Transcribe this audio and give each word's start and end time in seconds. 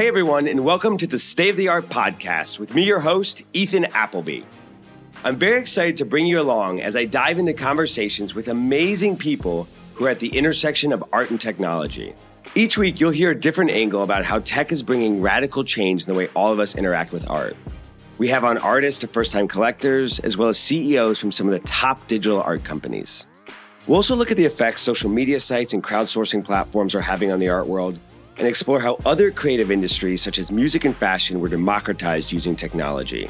Hey, 0.00 0.08
everyone, 0.08 0.48
and 0.48 0.64
welcome 0.64 0.96
to 0.96 1.06
the 1.06 1.18
State 1.18 1.50
of 1.50 1.58
the 1.58 1.68
Art 1.68 1.90
podcast 1.90 2.58
with 2.58 2.74
me, 2.74 2.84
your 2.84 3.00
host, 3.00 3.42
Ethan 3.52 3.84
Appleby. 3.84 4.40
I'm 5.24 5.36
very 5.36 5.60
excited 5.60 5.98
to 5.98 6.06
bring 6.06 6.24
you 6.24 6.40
along 6.40 6.80
as 6.80 6.96
I 6.96 7.04
dive 7.04 7.38
into 7.38 7.52
conversations 7.52 8.34
with 8.34 8.48
amazing 8.48 9.18
people 9.18 9.68
who 9.92 10.06
are 10.06 10.08
at 10.08 10.18
the 10.18 10.34
intersection 10.34 10.94
of 10.94 11.04
art 11.12 11.28
and 11.28 11.38
technology. 11.38 12.14
Each 12.54 12.78
week, 12.78 12.98
you'll 12.98 13.10
hear 13.10 13.32
a 13.32 13.38
different 13.38 13.72
angle 13.72 14.02
about 14.02 14.24
how 14.24 14.38
tech 14.38 14.72
is 14.72 14.82
bringing 14.82 15.20
radical 15.20 15.64
change 15.64 16.06
in 16.06 16.10
the 16.10 16.18
way 16.18 16.28
all 16.34 16.50
of 16.50 16.60
us 16.60 16.76
interact 16.76 17.12
with 17.12 17.28
art. 17.28 17.54
We 18.16 18.28
have 18.28 18.42
on 18.42 18.56
artists 18.56 19.00
to 19.00 19.06
first 19.06 19.32
time 19.32 19.48
collectors, 19.48 20.18
as 20.20 20.34
well 20.34 20.48
as 20.48 20.58
CEOs 20.58 21.18
from 21.18 21.30
some 21.30 21.46
of 21.46 21.52
the 21.52 21.68
top 21.68 22.06
digital 22.06 22.40
art 22.40 22.64
companies. 22.64 23.26
We'll 23.86 23.96
also 23.96 24.16
look 24.16 24.30
at 24.30 24.38
the 24.38 24.46
effects 24.46 24.80
social 24.80 25.10
media 25.10 25.40
sites 25.40 25.74
and 25.74 25.84
crowdsourcing 25.84 26.42
platforms 26.42 26.94
are 26.94 27.02
having 27.02 27.30
on 27.30 27.38
the 27.38 27.50
art 27.50 27.66
world 27.66 27.98
and 28.40 28.48
explore 28.48 28.80
how 28.80 28.98
other 29.04 29.30
creative 29.30 29.70
industries, 29.70 30.22
such 30.22 30.38
as 30.38 30.50
music 30.50 30.86
and 30.86 30.96
fashion, 30.96 31.40
were 31.40 31.48
democratized 31.48 32.32
using 32.32 32.56
technology. 32.56 33.28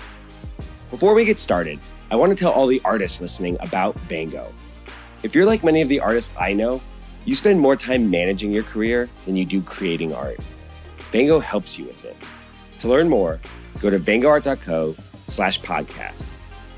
Before 0.90 1.14
we 1.14 1.24
get 1.24 1.38
started, 1.38 1.78
I 2.10 2.16
want 2.16 2.30
to 2.30 2.36
tell 2.36 2.52
all 2.52 2.66
the 2.68 2.80
artists 2.84 3.20
listening 3.20 3.56
about 3.60 3.96
Vango. 4.08 4.46
If 5.24 5.34
you're 5.34 5.46
like 5.46 5.64
many 5.64 5.82
of 5.82 5.88
the 5.88 6.00
artists 6.00 6.32
I 6.38 6.52
know, 6.52 6.80
you 7.24 7.34
spend 7.34 7.60
more 7.60 7.76
time 7.76 8.08
managing 8.08 8.52
your 8.52 8.62
career 8.62 9.08
than 9.26 9.36
you 9.36 9.44
do 9.44 9.60
creating 9.60 10.14
art. 10.14 10.38
Vango 11.12 11.42
helps 11.42 11.78
you 11.78 11.84
with 11.84 12.00
this. 12.02 12.24
To 12.80 12.88
learn 12.88 13.08
more, 13.08 13.40
go 13.80 13.90
to 13.90 13.98
vangoart.co 13.98 14.94
slash 15.26 15.60
podcast. 15.60 16.30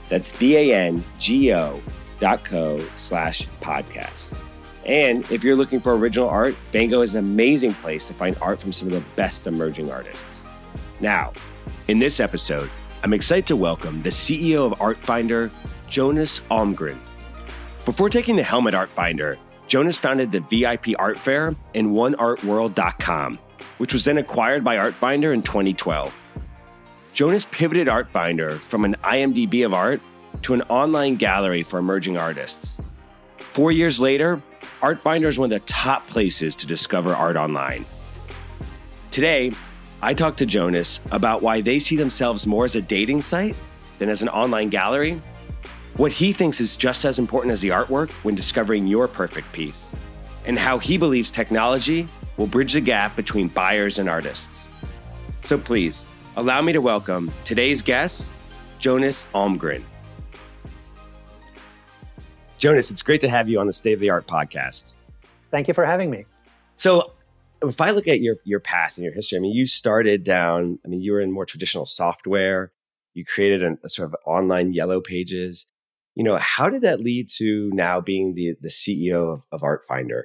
That's 0.09 0.33
V-A-N-G-O 0.33 1.81
dot 2.19 2.45
co 2.45 2.83
slash 2.97 3.47
podcast. 3.61 4.39
And 4.84 5.30
if 5.30 5.44
you're 5.44 5.56
looking 5.56 5.80
for 5.80 5.94
original 5.94 6.28
art, 6.28 6.56
Vango 6.72 7.02
is 7.02 7.14
an 7.14 7.25
amazing 7.25 7.72
place 7.75 8.05
to 8.06 8.12
find 8.12 8.36
art 8.41 8.61
from 8.61 8.72
some 8.72 8.88
of 8.88 8.94
the 8.94 9.05
best 9.14 9.47
emerging 9.47 9.91
artists. 9.91 10.25
Now, 11.00 11.33
in 11.88 11.98
this 11.98 12.19
episode, 12.19 12.69
I'm 13.05 13.12
excited 13.12 13.47
to 13.47 13.56
welcome 13.56 14.03
the 14.03 14.08
CEO 14.10 14.70
of 14.70 14.78
Artfinder, 14.78 15.50
Jonas 15.88 16.41
Almgren. 16.50 16.98
Before 17.84 18.08
taking 18.08 18.36
the 18.36 18.42
helm 18.42 18.66
at 18.66 18.75
Artfinder, 18.75 19.38
Jonas 19.66 20.00
founded 20.00 20.33
the 20.33 20.41
VIP 20.41 20.94
Art 20.98 21.19
Fair 21.19 21.55
and 21.75 21.88
OneArtWorld.com, 21.88 23.38
which 23.78 23.92
was 23.92 24.05
then 24.05 24.19
acquired 24.19 24.64
by 24.64 24.77
Artfinder 24.77 25.33
in 25.33 25.42
2012. 25.42 26.12
Jonas 27.12 27.47
pivoted 27.50 27.88
Artfinder 27.88 28.58
from 28.58 28.84
an 28.84 28.97
IMDb 29.05 29.64
of 29.64 29.75
art 29.75 30.00
to 30.42 30.55
an 30.55 30.62
online 30.62 31.16
gallery 31.16 31.62
for 31.62 31.78
emerging 31.78 32.16
artists. 32.19 32.77
Four 33.36 33.70
years 33.70 34.00
later, 34.00 34.41
Artfinder 34.83 35.27
is 35.27 35.38
one 35.38 35.52
of 35.52 35.61
the 35.61 35.64
top 35.64 36.08
places 36.08 36.56
to 36.56 36.66
discover 36.66 37.14
art 37.14 37.36
online. 37.36 37.84
Today, 39.12 39.52
I 40.02 40.12
talked 40.12 40.38
to 40.38 40.47
Jonas 40.47 40.98
about 41.12 41.41
why 41.41 41.61
they 41.61 41.78
see 41.78 41.94
themselves 41.94 42.48
more 42.48 42.64
as 42.64 42.75
a 42.75 42.83
dating 42.83 43.22
site 43.22 43.55
than 44.00 44.08
as 44.08 44.22
an 44.22 44.28
online 44.28 44.70
gallery, 44.70 45.22
what 45.97 46.10
he 46.10 46.33
thinks 46.33 46.60
is 46.60 46.75
just 46.75 47.05
as 47.05 47.20
important 47.20 47.53
as 47.53 47.60
the 47.60 47.69
artwork 47.69 48.10
when 48.25 48.34
discovering 48.34 48.88
your 48.88 49.06
perfect 49.06 49.53
piece, 49.53 49.92
and 50.47 50.58
how 50.58 50.80
he 50.80 50.98
believes 50.98 51.30
technology 51.30 52.08
will 52.36 52.48
bridge 52.48 52.72
the 52.72 52.80
gap 52.80 53.14
between 53.14 53.47
buyers 53.47 54.00
and 54.00 54.08
artists. 54.08 54.48
So 55.42 55.58
please, 55.58 56.05
allow 56.34 56.60
me 56.60 56.72
to 56.72 56.80
welcome 56.80 57.30
today's 57.44 57.83
guest, 57.83 58.33
Jonas 58.80 59.27
Almgren. 59.33 59.84
Jonas, 62.63 62.93
it's 62.93 63.03
great 63.03 63.21
to 63.23 63.29
have 63.29 63.49
you 63.49 63.59
on 63.59 63.67
the 63.67 63.73
State 63.73 63.95
of 63.95 63.99
the 63.99 64.11
Art 64.11 64.29
podcast. 64.29 64.93
Thank 65.51 65.67
you 65.67 65.75
for 65.75 65.85
having 65.85 66.13
me. 66.13 66.27
So, 66.77 67.13
if 67.61 67.81
I 67.81 67.91
look 67.91 68.06
at 68.06 68.21
your 68.21 68.37
your 68.45 68.61
path 68.61 68.97
and 68.97 69.05
your 69.05 69.12
history, 69.12 69.37
I 69.37 69.41
mean, 69.41 69.50
you 69.50 69.67
started 69.67 70.23
down. 70.23 70.78
I 70.84 70.89
mean, 70.89 71.01
you 71.01 71.11
were 71.11 71.21
in 71.21 71.33
more 71.33 71.45
traditional 71.45 71.87
software. 71.87 72.71
You 73.15 73.25
created 73.25 73.65
a, 73.65 73.77
a 73.83 73.89
sort 73.89 74.11
of 74.11 74.15
online 74.27 74.72
yellow 74.75 75.01
pages. 75.01 75.67
You 76.15 76.22
know, 76.22 76.37
how 76.37 76.69
did 76.69 76.83
that 76.83 77.01
lead 77.01 77.28
to 77.39 77.69
now 77.75 78.01
being 78.01 78.37
the 78.37 78.55
the 78.61 78.69
CEO 78.69 79.33
of, 79.33 79.43
of 79.51 79.62
Artfinder? 79.62 80.22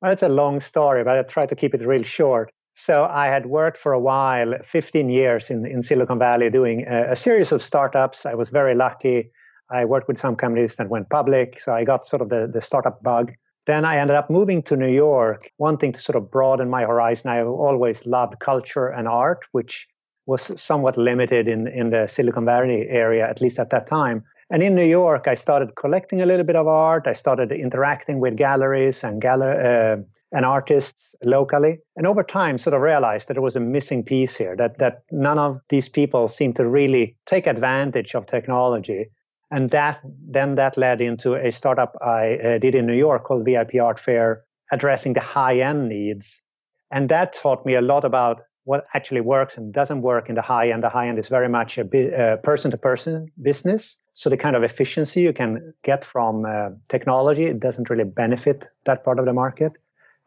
Well, 0.00 0.12
it's 0.12 0.22
a 0.22 0.30
long 0.30 0.60
story, 0.60 1.04
but 1.04 1.18
I 1.18 1.22
try 1.24 1.44
to 1.44 1.54
keep 1.54 1.74
it 1.74 1.86
real 1.86 2.04
short. 2.04 2.50
So 2.72 3.04
I 3.04 3.26
had 3.26 3.44
worked 3.44 3.76
for 3.76 3.92
a 3.92 4.00
while, 4.00 4.54
15 4.62 5.10
years 5.10 5.50
in, 5.50 5.66
in 5.66 5.82
Silicon 5.82 6.18
Valley, 6.18 6.48
doing 6.48 6.86
a, 6.86 7.12
a 7.12 7.16
series 7.16 7.52
of 7.52 7.62
startups. 7.62 8.24
I 8.24 8.32
was 8.32 8.48
very 8.48 8.74
lucky. 8.74 9.30
I 9.70 9.84
worked 9.84 10.08
with 10.08 10.18
some 10.18 10.36
companies 10.36 10.76
that 10.76 10.88
went 10.88 11.10
public, 11.10 11.60
so 11.60 11.74
I 11.74 11.84
got 11.84 12.06
sort 12.06 12.22
of 12.22 12.28
the, 12.28 12.50
the 12.52 12.60
startup 12.60 13.02
bug. 13.02 13.32
Then 13.66 13.84
I 13.84 13.98
ended 13.98 14.16
up 14.16 14.30
moving 14.30 14.62
to 14.64 14.76
New 14.76 14.92
York, 14.92 15.50
wanting 15.58 15.92
to 15.92 16.00
sort 16.00 16.16
of 16.16 16.30
broaden 16.30 16.70
my 16.70 16.82
horizon. 16.82 17.30
I 17.30 17.42
always 17.42 18.06
loved 18.06 18.38
culture 18.38 18.86
and 18.86 19.08
art, 19.08 19.40
which 19.50 19.88
was 20.26 20.60
somewhat 20.60 20.96
limited 20.96 21.48
in, 21.48 21.66
in 21.66 21.90
the 21.90 22.06
Silicon 22.06 22.44
Valley 22.44 22.86
area, 22.88 23.28
at 23.28 23.40
least 23.40 23.58
at 23.58 23.70
that 23.70 23.88
time. 23.88 24.24
And 24.50 24.62
in 24.62 24.76
New 24.76 24.84
York, 24.84 25.26
I 25.26 25.34
started 25.34 25.74
collecting 25.74 26.22
a 26.22 26.26
little 26.26 26.46
bit 26.46 26.54
of 26.54 26.68
art. 26.68 27.08
I 27.08 27.12
started 27.12 27.50
interacting 27.50 28.20
with 28.20 28.36
galleries 28.36 29.02
and 29.02 29.20
galler- 29.20 29.98
uh, 29.98 30.02
and 30.32 30.44
artists 30.44 31.14
locally. 31.22 31.78
And 31.96 32.06
over 32.06 32.22
time, 32.22 32.58
sort 32.58 32.74
of 32.74 32.82
realized 32.82 33.28
that 33.28 33.34
there 33.34 33.42
was 33.42 33.56
a 33.56 33.60
missing 33.60 34.04
piece 34.04 34.36
here, 34.36 34.54
that, 34.56 34.78
that 34.78 35.02
none 35.10 35.38
of 35.38 35.60
these 35.68 35.88
people 35.88 36.28
seemed 36.28 36.56
to 36.56 36.68
really 36.68 37.16
take 37.26 37.46
advantage 37.46 38.14
of 38.14 38.26
technology 38.26 39.06
and 39.50 39.70
that 39.70 40.00
then 40.04 40.56
that 40.56 40.76
led 40.76 41.00
into 41.00 41.34
a 41.34 41.52
startup 41.52 41.96
I 42.02 42.34
uh, 42.34 42.58
did 42.58 42.74
in 42.74 42.86
New 42.86 42.94
York 42.96 43.24
called 43.24 43.44
VIP 43.44 43.80
Art 43.80 44.00
Fair, 44.00 44.44
addressing 44.72 45.12
the 45.12 45.20
high 45.20 45.60
end 45.60 45.88
needs. 45.88 46.42
And 46.90 47.08
that 47.08 47.32
taught 47.32 47.66
me 47.66 47.74
a 47.74 47.80
lot 47.80 48.04
about 48.04 48.42
what 48.64 48.84
actually 48.94 49.20
works 49.20 49.56
and 49.56 49.72
doesn't 49.72 50.02
work 50.02 50.28
in 50.28 50.34
the 50.34 50.42
high 50.42 50.70
end. 50.70 50.82
The 50.82 50.88
high 50.88 51.08
end 51.08 51.18
is 51.20 51.28
very 51.28 51.48
much 51.48 51.78
a 51.78 52.38
person 52.42 52.72
to 52.72 52.76
person 52.76 53.30
business. 53.40 53.96
So 54.14 54.28
the 54.28 54.36
kind 54.36 54.56
of 54.56 54.64
efficiency 54.64 55.20
you 55.20 55.32
can 55.32 55.72
get 55.84 56.04
from 56.04 56.44
uh, 56.44 56.70
technology, 56.88 57.44
it 57.44 57.60
doesn't 57.60 57.90
really 57.90 58.04
benefit 58.04 58.66
that 58.84 59.04
part 59.04 59.20
of 59.20 59.24
the 59.24 59.32
market. 59.32 59.72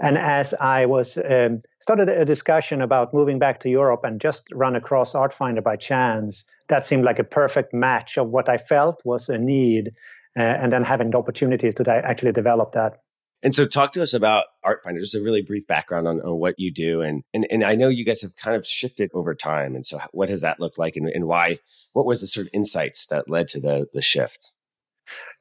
And 0.01 0.17
as 0.17 0.53
I 0.53 0.85
was 0.85 1.17
um, 1.17 1.61
started 1.81 2.07
a 2.07 2.23
discussion 2.23 2.81
about 2.81 3.13
moving 3.13 3.37
back 3.37 3.59
to 3.61 3.69
Europe 3.69 4.01
and 4.03 4.21
just 4.21 4.47
run 4.53 4.75
across 4.75 5.13
Artfinder 5.13 5.63
by 5.63 5.75
chance, 5.75 6.45
that 6.69 6.85
seemed 6.85 7.03
like 7.03 7.19
a 7.19 7.23
perfect 7.23 7.73
match 7.73 8.17
of 8.17 8.29
what 8.29 8.47
I 8.47 8.57
felt 8.57 9.01
was 9.03 9.27
a 9.27 9.37
need, 9.37 9.91
uh, 10.37 10.43
and 10.43 10.71
then 10.71 10.83
having 10.83 11.11
the 11.11 11.17
opportunity 11.17 11.71
to 11.71 11.91
actually 11.91 12.31
develop 12.31 12.73
that. 12.73 13.01
And 13.41 13.55
so, 13.55 13.65
talk 13.65 13.93
to 13.93 14.01
us 14.01 14.13
about 14.13 14.45
Artfinder. 14.65 14.99
Just 14.99 15.15
a 15.15 15.21
really 15.21 15.41
brief 15.41 15.65
background 15.65 16.07
on, 16.07 16.19
on 16.21 16.39
what 16.39 16.55
you 16.57 16.73
do, 16.73 17.01
and, 17.01 17.23
and 17.33 17.47
and 17.49 17.63
I 17.63 17.75
know 17.75 17.87
you 17.87 18.03
guys 18.03 18.21
have 18.21 18.35
kind 18.35 18.55
of 18.55 18.67
shifted 18.67 19.09
over 19.13 19.33
time. 19.33 19.75
And 19.75 19.85
so, 19.85 19.99
what 20.11 20.29
has 20.29 20.41
that 20.41 20.59
looked 20.59 20.77
like, 20.77 20.97
and, 20.97 21.07
and 21.07 21.25
why? 21.25 21.59
What 21.93 22.05
was 22.05 22.19
the 22.19 22.27
sort 22.27 22.47
of 22.47 22.51
insights 22.53 23.07
that 23.07 23.29
led 23.29 23.47
to 23.49 23.61
the 23.61 23.87
the 23.93 24.01
shift? 24.01 24.51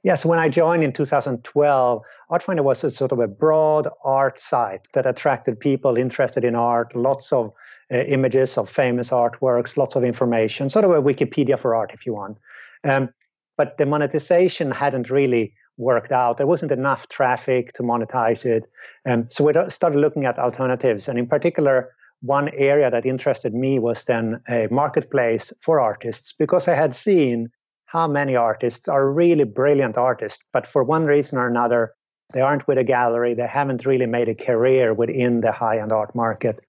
Yes, 0.03 0.25
when 0.25 0.39
I 0.39 0.49
joined 0.49 0.85
in 0.85 0.93
2012, 0.93 2.03
Artfinder 2.31 2.63
was 2.63 2.85
a 2.85 2.91
sort 2.91 3.13
of 3.13 3.19
a 3.19 3.27
broad 3.27 3.89
art 4.05 4.39
site 4.39 4.89
that 4.95 5.07
attracted 5.07 5.59
people 5.59 5.97
interested 5.97 6.45
in 6.45 6.55
art, 6.55 6.95
lots 6.95 7.33
of 7.33 7.53
uh, 7.93 7.99
images 7.99 8.57
of 8.59 8.71
famous 8.71 9.11
artworks, 9.11 9.77
lots 9.77 9.97
of 9.97 10.05
information, 10.05 10.71
sort 10.71 10.85
of 10.85 10.93
a 10.93 11.03
Wikipedia 11.03 11.59
for 11.59 11.75
art, 11.75 11.91
if 11.93 12.07
you 12.07 12.15
want. 12.15 12.41
Um, 12.85 13.09
but 13.57 13.77
the 13.77 13.87
monetization 13.87 14.71
hadn't 14.71 15.11
really 15.11 15.53
worked 15.79 16.13
out. 16.13 16.37
There 16.37 16.47
wasn't 16.47 16.73
enough 16.73 17.09
traffic 17.09 17.73
to 17.75 17.83
monetize 17.83 18.45
it. 18.45 18.65
Um, 19.09 19.29
so 19.31 19.45
we 19.45 19.53
started 19.71 19.99
looking 19.99 20.27
at 20.27 20.39
alternatives. 20.39 21.09
And 21.09 21.19
in 21.19 21.27
particular, 21.27 21.91
one 22.21 22.51
area 22.51 22.91
that 22.91 23.07
interested 23.07 23.55
me 23.55 23.79
was 23.79 24.05
then 24.05 24.41
a 24.49 24.69
marketplace 24.71 25.53
for 25.61 25.81
artists 25.81 26.33
because 26.33 26.69
I 26.69 26.75
had 26.75 26.95
seen 26.95 27.51
how 27.89 28.07
many 28.07 28.37
artists 28.37 28.87
are 28.87 29.11
really 29.11 29.45
brilliant 29.45 29.97
artists, 29.97 30.45
but 30.53 30.67
for 30.67 30.85
one 30.85 31.07
reason 31.07 31.39
or 31.39 31.49
another, 31.49 31.95
they 32.35 32.43
aren't 32.43 32.69
with 32.69 32.77
a 32.77 32.85
gallery. 32.85 33.33
They 33.33 33.47
haven't 33.47 33.87
really 33.87 34.05
made 34.05 34.29
a 34.29 34.35
career 34.35 34.93
within 34.93 35.41
the 35.41 35.53
high 35.53 35.81
end 35.81 35.91
art 35.91 36.15
market. 36.15 36.61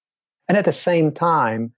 And 0.48 0.58
at 0.58 0.64
the 0.64 0.72
same 0.72 1.12
time, 1.12 1.74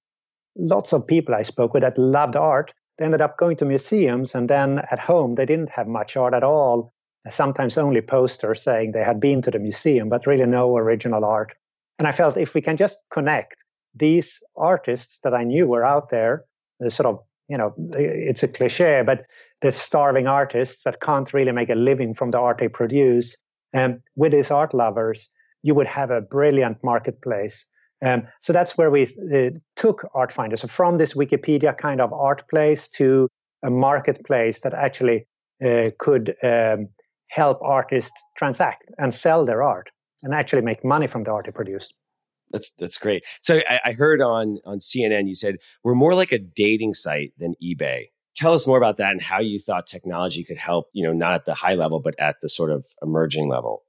lots 0.56 0.94
of 0.94 1.08
people 1.08 1.34
I 1.34 1.42
spoke 1.42 1.74
with 1.74 1.82
that 1.82 1.98
loved 1.98 2.36
art, 2.36 2.72
they 3.00 3.06
ended 3.06 3.22
up 3.22 3.40
going 3.40 3.58
to 3.58 3.66
museums 3.66 4.36
and 4.36 4.48
then 4.48 4.84
at 4.92 5.00
home, 5.00 5.34
they 5.34 5.48
didn't 5.48 5.72
have 5.72 5.88
much 5.88 6.16
art 6.16 6.36
at 6.36 6.44
all. 6.44 6.94
Sometimes 7.32 7.80
only 7.80 8.02
posters 8.02 8.62
saying 8.62 8.92
they 8.92 9.04
had 9.04 9.20
been 9.20 9.42
to 9.42 9.50
the 9.50 9.60
museum, 9.60 10.08
but 10.08 10.28
really 10.28 10.46
no 10.46 10.78
original 10.78 11.26
art. 11.26 11.54
And 11.98 12.08
I 12.08 12.12
felt 12.12 12.38
if 12.38 12.54
we 12.54 12.62
can 12.62 12.78
just 12.78 13.00
connect 13.12 13.66
these 13.96 14.40
artists 14.56 15.20
that 15.24 15.34
I 15.34 15.44
knew 15.44 15.66
were 15.66 15.84
out 15.84 16.12
there, 16.12 16.46
the 16.80 16.92
sort 16.92 17.08
of 17.08 17.24
you 17.52 17.58
know, 17.58 17.74
it's 17.94 18.44
a 18.44 18.48
cliche, 18.48 19.04
but 19.06 19.26
the 19.62 19.72
starving 19.72 20.26
artists 20.26 20.84
that 20.86 21.02
can't 21.02 21.34
really 21.34 21.52
make 21.52 21.70
a 21.70 21.76
living 21.76 22.14
from 22.14 22.32
the 22.32 22.38
art 22.38 22.60
they 22.60 22.70
produce. 22.70 23.36
And 23.74 23.96
um, 23.96 24.04
with 24.16 24.32
these 24.32 24.52
art 24.52 24.74
lovers, 24.74 25.30
you 25.62 25.76
would 25.76 25.88
have 25.88 26.12
a 26.12 26.22
brilliant 26.22 26.78
marketplace. 26.82 27.66
Um, 28.04 28.24
so 28.40 28.54
that's 28.54 28.78
where 28.78 28.90
we 28.90 29.04
uh, 29.04 29.50
took 29.76 30.08
Artfinder. 30.16 30.58
So 30.58 30.70
from 30.70 30.98
this 30.98 31.14
Wikipedia 31.14 31.78
kind 31.78 32.00
of 32.00 32.14
art 32.14 32.48
place 32.50 32.88
to 33.00 33.28
a 33.64 33.70
marketplace 33.70 34.62
that 34.62 34.74
actually 34.74 35.28
uh, 35.64 35.90
could 36.00 36.34
um, 36.42 36.88
help 37.28 37.62
artists 37.62 38.20
transact 38.38 38.90
and 38.98 39.14
sell 39.14 39.46
their 39.46 39.62
art 39.62 39.90
and 40.24 40.34
actually 40.34 40.62
make 40.62 40.86
money 40.86 41.08
from 41.08 41.24
the 41.24 41.32
art 41.32 41.46
they 41.46 41.52
produced. 41.52 41.94
That's 42.52 42.72
that's 42.72 42.98
great. 42.98 43.24
So 43.42 43.60
I, 43.70 43.80
I 43.86 43.92
heard 43.94 44.22
on 44.22 44.60
on 44.66 44.80
CNN 44.80 45.28
you 45.28 45.36
said 45.36 45.58
we're 45.84 45.96
more 45.96 46.16
like 46.16 46.32
a 46.32 46.40
dating 46.40 46.94
site 46.94 47.34
than 47.38 47.56
eBay. 47.64 48.10
Tell 48.36 48.54
us 48.54 48.66
more 48.66 48.78
about 48.78 48.98
that 48.98 49.12
and 49.12 49.22
how 49.22 49.40
you 49.40 49.60
thought 49.60 49.88
technology 49.88 50.44
could 50.44 50.58
help. 50.58 50.88
You 50.94 51.06
know, 51.06 51.14
not 51.14 51.34
at 51.34 51.46
the 51.46 51.54
high 51.54 51.76
level, 51.76 52.00
but 52.00 52.16
at 52.20 52.36
the 52.42 52.50
sort 52.50 52.72
of 52.72 52.86
emerging 53.02 53.50
level. 53.50 53.84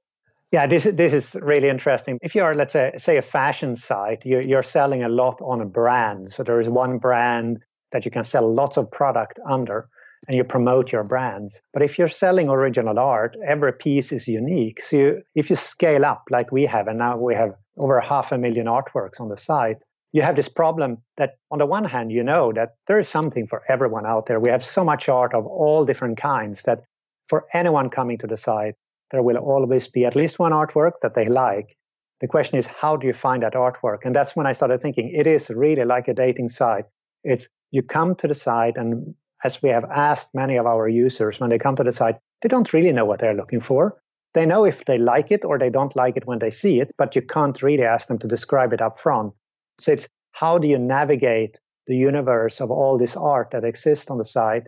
Yeah, 0.51 0.67
this 0.67 0.83
this 0.83 1.13
is 1.13 1.35
really 1.41 1.69
interesting. 1.69 2.19
If 2.21 2.35
you 2.35 2.43
are, 2.43 2.53
let's 2.53 2.73
say, 2.73 2.91
say 2.97 3.17
a 3.17 3.23
fashion 3.23 3.75
site, 3.75 4.23
you're, 4.23 4.41
you're 4.41 4.63
selling 4.63 5.03
a 5.03 5.09
lot 5.09 5.41
on 5.41 5.61
a 5.61 5.65
brand. 5.65 6.31
So 6.31 6.43
there 6.43 6.59
is 6.59 6.69
one 6.69 6.99
brand 6.99 7.63
that 7.91 8.05
you 8.05 8.11
can 8.11 8.23
sell 8.23 8.53
lots 8.53 8.77
of 8.77 8.91
product 8.91 9.39
under 9.49 9.89
and 10.27 10.37
you 10.37 10.43
promote 10.43 10.91
your 10.91 11.03
brands. 11.03 11.61
But 11.73 11.81
if 11.81 11.97
you're 11.97 12.07
selling 12.07 12.49
original 12.49 12.99
art, 12.99 13.35
every 13.45 13.73
piece 13.73 14.11
is 14.11 14.27
unique. 14.27 14.81
So 14.81 14.95
you, 14.95 15.21
if 15.35 15.49
you 15.49 15.55
scale 15.55 16.05
up 16.05 16.23
like 16.29 16.51
we 16.51 16.65
have, 16.65 16.87
and 16.87 16.99
now 16.99 17.17
we 17.17 17.35
have 17.35 17.55
over 17.77 17.99
half 17.99 18.31
a 18.31 18.37
million 18.37 18.67
artworks 18.67 19.19
on 19.19 19.29
the 19.29 19.37
site, 19.37 19.77
you 20.11 20.21
have 20.21 20.35
this 20.35 20.49
problem 20.49 20.99
that 21.17 21.37
on 21.49 21.59
the 21.59 21.65
one 21.65 21.85
hand, 21.85 22.11
you 22.11 22.23
know 22.23 22.53
that 22.53 22.75
there 22.87 22.99
is 22.99 23.09
something 23.09 23.47
for 23.47 23.63
everyone 23.67 24.05
out 24.05 24.27
there. 24.27 24.39
We 24.39 24.51
have 24.51 24.63
so 24.63 24.83
much 24.83 25.09
art 25.09 25.33
of 25.33 25.45
all 25.47 25.85
different 25.85 26.17
kinds 26.17 26.63
that 26.63 26.83
for 27.27 27.45
anyone 27.53 27.89
coming 27.89 28.19
to 28.19 28.27
the 28.27 28.37
site, 28.37 28.75
there 29.11 29.23
will 29.23 29.37
always 29.37 29.87
be 29.87 30.05
at 30.05 30.15
least 30.15 30.39
one 30.39 30.51
artwork 30.51 30.93
that 31.01 31.15
they 31.15 31.25
like. 31.25 31.75
The 32.21 32.27
question 32.27 32.57
is, 32.57 32.67
how 32.67 32.95
do 32.95 33.07
you 33.07 33.13
find 33.13 33.43
that 33.43 33.53
artwork? 33.53 33.99
And 34.05 34.15
that's 34.15 34.35
when 34.35 34.45
I 34.45 34.53
started 34.53 34.81
thinking 34.81 35.11
it 35.13 35.27
is 35.27 35.49
really 35.49 35.83
like 35.83 36.07
a 36.07 36.13
dating 36.13 36.49
site. 36.49 36.85
It's 37.23 37.47
you 37.71 37.81
come 37.81 38.15
to 38.15 38.27
the 38.27 38.35
site 38.35 38.77
and 38.77 39.15
as 39.43 39.61
we 39.61 39.69
have 39.69 39.85
asked 39.85 40.33
many 40.33 40.57
of 40.57 40.65
our 40.65 40.87
users 40.87 41.39
when 41.39 41.49
they 41.49 41.59
come 41.59 41.75
to 41.75 41.83
the 41.83 41.91
site, 41.91 42.17
they 42.41 42.49
don't 42.49 42.71
really 42.71 42.93
know 42.93 43.05
what 43.05 43.19
they're 43.19 43.33
looking 43.33 43.59
for. 43.59 44.01
They 44.33 44.45
know 44.45 44.65
if 44.65 44.85
they 44.85 44.97
like 44.97 45.31
it 45.31 45.45
or 45.45 45.59
they 45.59 45.69
don't 45.69 45.95
like 45.95 46.17
it 46.17 46.25
when 46.25 46.39
they 46.39 46.49
see 46.49 46.79
it, 46.79 46.91
but 46.97 47.15
you 47.15 47.21
can't 47.21 47.61
really 47.61 47.83
ask 47.83 48.07
them 48.07 48.19
to 48.19 48.27
describe 48.27 48.73
it 48.73 48.81
up 48.81 48.97
front. 48.97 49.33
So 49.79 49.91
it's 49.91 50.07
how 50.31 50.57
do 50.57 50.67
you 50.67 50.79
navigate 50.79 51.59
the 51.87 51.95
universe 51.95 52.61
of 52.61 52.71
all 52.71 52.97
this 52.97 53.15
art 53.15 53.51
that 53.51 53.63
exists 53.63 54.09
on 54.09 54.17
the 54.17 54.25
site 54.25 54.63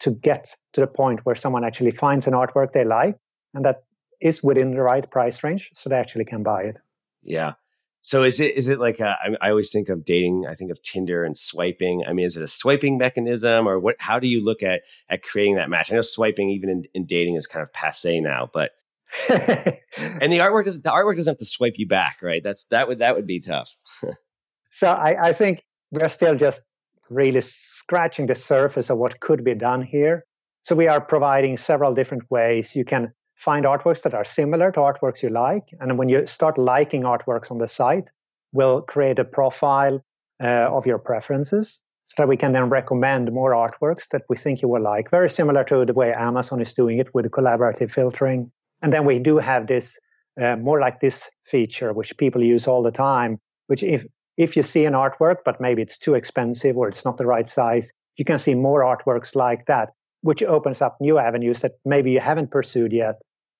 to 0.00 0.10
get 0.10 0.54
to 0.72 0.80
the 0.80 0.86
point 0.86 1.20
where 1.24 1.34
someone 1.34 1.64
actually 1.64 1.90
finds 1.90 2.26
an 2.26 2.34
artwork 2.34 2.72
they 2.72 2.84
like 2.84 3.16
and 3.54 3.64
that 3.64 3.82
is 4.20 4.42
within 4.42 4.72
the 4.72 4.82
right 4.82 5.10
price 5.10 5.42
range 5.42 5.70
so 5.74 5.88
they 5.88 5.96
actually 5.96 6.24
can 6.24 6.42
buy 6.42 6.62
it. 6.62 6.76
Yeah. 7.22 7.54
So 8.00 8.22
is 8.22 8.38
it 8.38 8.56
is 8.56 8.68
it 8.68 8.78
like 8.78 9.00
a, 9.00 9.16
I 9.40 9.50
always 9.50 9.72
think 9.72 9.88
of 9.88 10.04
dating. 10.04 10.46
I 10.48 10.54
think 10.54 10.70
of 10.70 10.80
Tinder 10.82 11.24
and 11.24 11.36
swiping. 11.36 12.04
I 12.06 12.12
mean, 12.12 12.26
is 12.26 12.36
it 12.36 12.42
a 12.42 12.48
swiping 12.48 12.96
mechanism 12.96 13.66
or 13.66 13.78
what? 13.80 13.96
How 13.98 14.20
do 14.20 14.28
you 14.28 14.42
look 14.42 14.62
at 14.62 14.82
at 15.10 15.22
creating 15.22 15.56
that 15.56 15.68
match? 15.68 15.90
I 15.90 15.96
know 15.96 16.02
swiping 16.02 16.48
even 16.50 16.70
in, 16.70 16.84
in 16.94 17.06
dating 17.06 17.34
is 17.34 17.48
kind 17.48 17.62
of 17.62 17.72
passe 17.72 18.20
now, 18.20 18.48
but 18.52 18.70
and 19.28 20.32
the 20.32 20.38
artwork 20.38 20.64
doesn't 20.64 20.84
the 20.84 20.90
artwork 20.90 21.16
doesn't 21.16 21.32
have 21.32 21.38
to 21.38 21.44
swipe 21.44 21.74
you 21.76 21.88
back, 21.88 22.18
right? 22.22 22.42
That's 22.42 22.64
that 22.66 22.88
would 22.88 22.98
that 22.98 23.16
would 23.16 23.26
be 23.26 23.40
tough. 23.40 23.74
so 24.70 24.88
I, 24.88 25.28
I 25.28 25.32
think 25.32 25.64
we're 25.90 26.08
still 26.08 26.36
just 26.36 26.62
really 27.10 27.40
scratching 27.40 28.26
the 28.26 28.34
surface 28.34 28.90
of 28.90 28.98
what 28.98 29.20
could 29.20 29.44
be 29.44 29.54
done 29.54 29.82
here. 29.82 30.24
So 30.62 30.74
we 30.74 30.88
are 30.88 31.00
providing 31.00 31.56
several 31.56 31.94
different 31.94 32.30
ways 32.30 32.76
you 32.76 32.84
can 32.84 33.12
find 33.36 33.64
artworks 33.64 34.02
that 34.02 34.14
are 34.14 34.24
similar 34.24 34.70
to 34.72 34.80
artworks 34.80 35.22
you 35.22 35.30
like. 35.30 35.68
And 35.80 35.96
when 35.96 36.08
you 36.08 36.26
start 36.26 36.58
liking 36.58 37.02
artworks 37.02 37.50
on 37.50 37.58
the 37.58 37.68
site, 37.68 38.10
we'll 38.52 38.82
create 38.82 39.18
a 39.18 39.24
profile 39.24 40.04
uh, 40.42 40.68
of 40.70 40.86
your 40.86 40.98
preferences 40.98 41.82
so 42.04 42.22
that 42.22 42.28
we 42.28 42.36
can 42.36 42.52
then 42.52 42.68
recommend 42.68 43.32
more 43.32 43.52
artworks 43.52 44.08
that 44.10 44.22
we 44.28 44.36
think 44.36 44.62
you 44.62 44.68
will 44.68 44.82
like. 44.82 45.10
Very 45.10 45.30
similar 45.30 45.62
to 45.64 45.84
the 45.84 45.92
way 45.92 46.12
Amazon 46.12 46.60
is 46.60 46.74
doing 46.74 46.98
it 46.98 47.14
with 47.14 47.30
collaborative 47.30 47.90
filtering. 47.90 48.50
And 48.82 48.92
then 48.92 49.04
we 49.04 49.18
do 49.18 49.38
have 49.38 49.66
this 49.66 49.98
uh, 50.40 50.56
more 50.56 50.80
like 50.80 51.00
this 51.00 51.24
feature, 51.44 51.92
which 51.92 52.16
people 52.16 52.42
use 52.42 52.66
all 52.66 52.82
the 52.82 52.92
time, 52.92 53.38
which 53.66 53.82
if 53.82 54.06
if 54.36 54.56
you 54.56 54.62
see 54.62 54.84
an 54.84 54.92
artwork, 54.92 55.38
but 55.44 55.60
maybe 55.60 55.82
it's 55.82 55.98
too 55.98 56.14
expensive 56.14 56.76
or 56.76 56.88
it's 56.88 57.04
not 57.04 57.16
the 57.16 57.26
right 57.26 57.48
size, 57.48 57.92
you 58.16 58.24
can 58.24 58.38
see 58.38 58.54
more 58.54 58.82
artworks 58.82 59.34
like 59.34 59.66
that, 59.66 59.90
which 60.20 60.44
opens 60.44 60.80
up 60.80 60.96
new 61.00 61.18
avenues 61.18 61.60
that 61.60 61.72
maybe 61.84 62.12
you 62.12 62.20
haven't 62.20 62.52
pursued 62.52 62.92
yet 62.92 63.16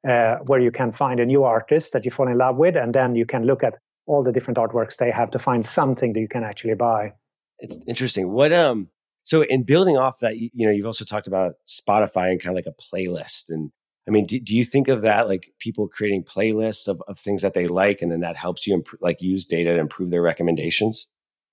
uh, 0.06 0.36
where 0.46 0.60
you 0.60 0.70
can 0.70 0.92
find 0.92 1.18
a 1.18 1.26
new 1.26 1.42
artist 1.42 1.92
that 1.92 2.04
you 2.04 2.12
fall 2.12 2.28
in 2.28 2.38
love 2.38 2.56
with, 2.56 2.76
and 2.76 2.94
then 2.94 3.16
you 3.16 3.26
can 3.26 3.44
look 3.44 3.64
at 3.64 3.76
all 4.06 4.22
the 4.22 4.32
different 4.32 4.56
artworks 4.56 4.96
they 4.96 5.10
have 5.10 5.30
to 5.32 5.38
find 5.38 5.66
something 5.66 6.12
that 6.12 6.20
you 6.20 6.28
can 6.28 6.44
actually 6.44 6.74
buy. 6.74 7.12
It's 7.58 7.78
interesting. 7.88 8.30
What 8.30 8.52
um, 8.52 8.88
so 9.24 9.42
in 9.42 9.64
building 9.64 9.96
off 9.96 10.20
that, 10.20 10.38
you, 10.38 10.50
you 10.54 10.66
know, 10.66 10.72
you've 10.72 10.86
also 10.86 11.04
talked 11.04 11.26
about 11.26 11.56
Spotify 11.66 12.30
and 12.30 12.40
kind 12.40 12.50
of 12.50 12.54
like 12.54 12.66
a 12.66 12.96
playlist, 12.96 13.48
and 13.48 13.72
I 14.08 14.10
mean, 14.10 14.26
do, 14.26 14.40
do 14.40 14.56
you 14.56 14.64
think 14.64 14.88
of 14.88 15.02
that 15.02 15.28
like 15.28 15.52
people 15.58 15.86
creating 15.86 16.24
playlists 16.24 16.88
of, 16.88 17.02
of 17.06 17.18
things 17.18 17.42
that 17.42 17.54
they 17.54 17.68
like, 17.68 18.00
and 18.00 18.10
then 18.10 18.20
that 18.20 18.36
helps 18.36 18.66
you 18.66 18.74
imp- 18.74 19.00
like 19.00 19.20
use 19.20 19.44
data 19.44 19.74
to 19.74 19.78
improve 19.78 20.10
their 20.10 20.22
recommendations? 20.22 21.08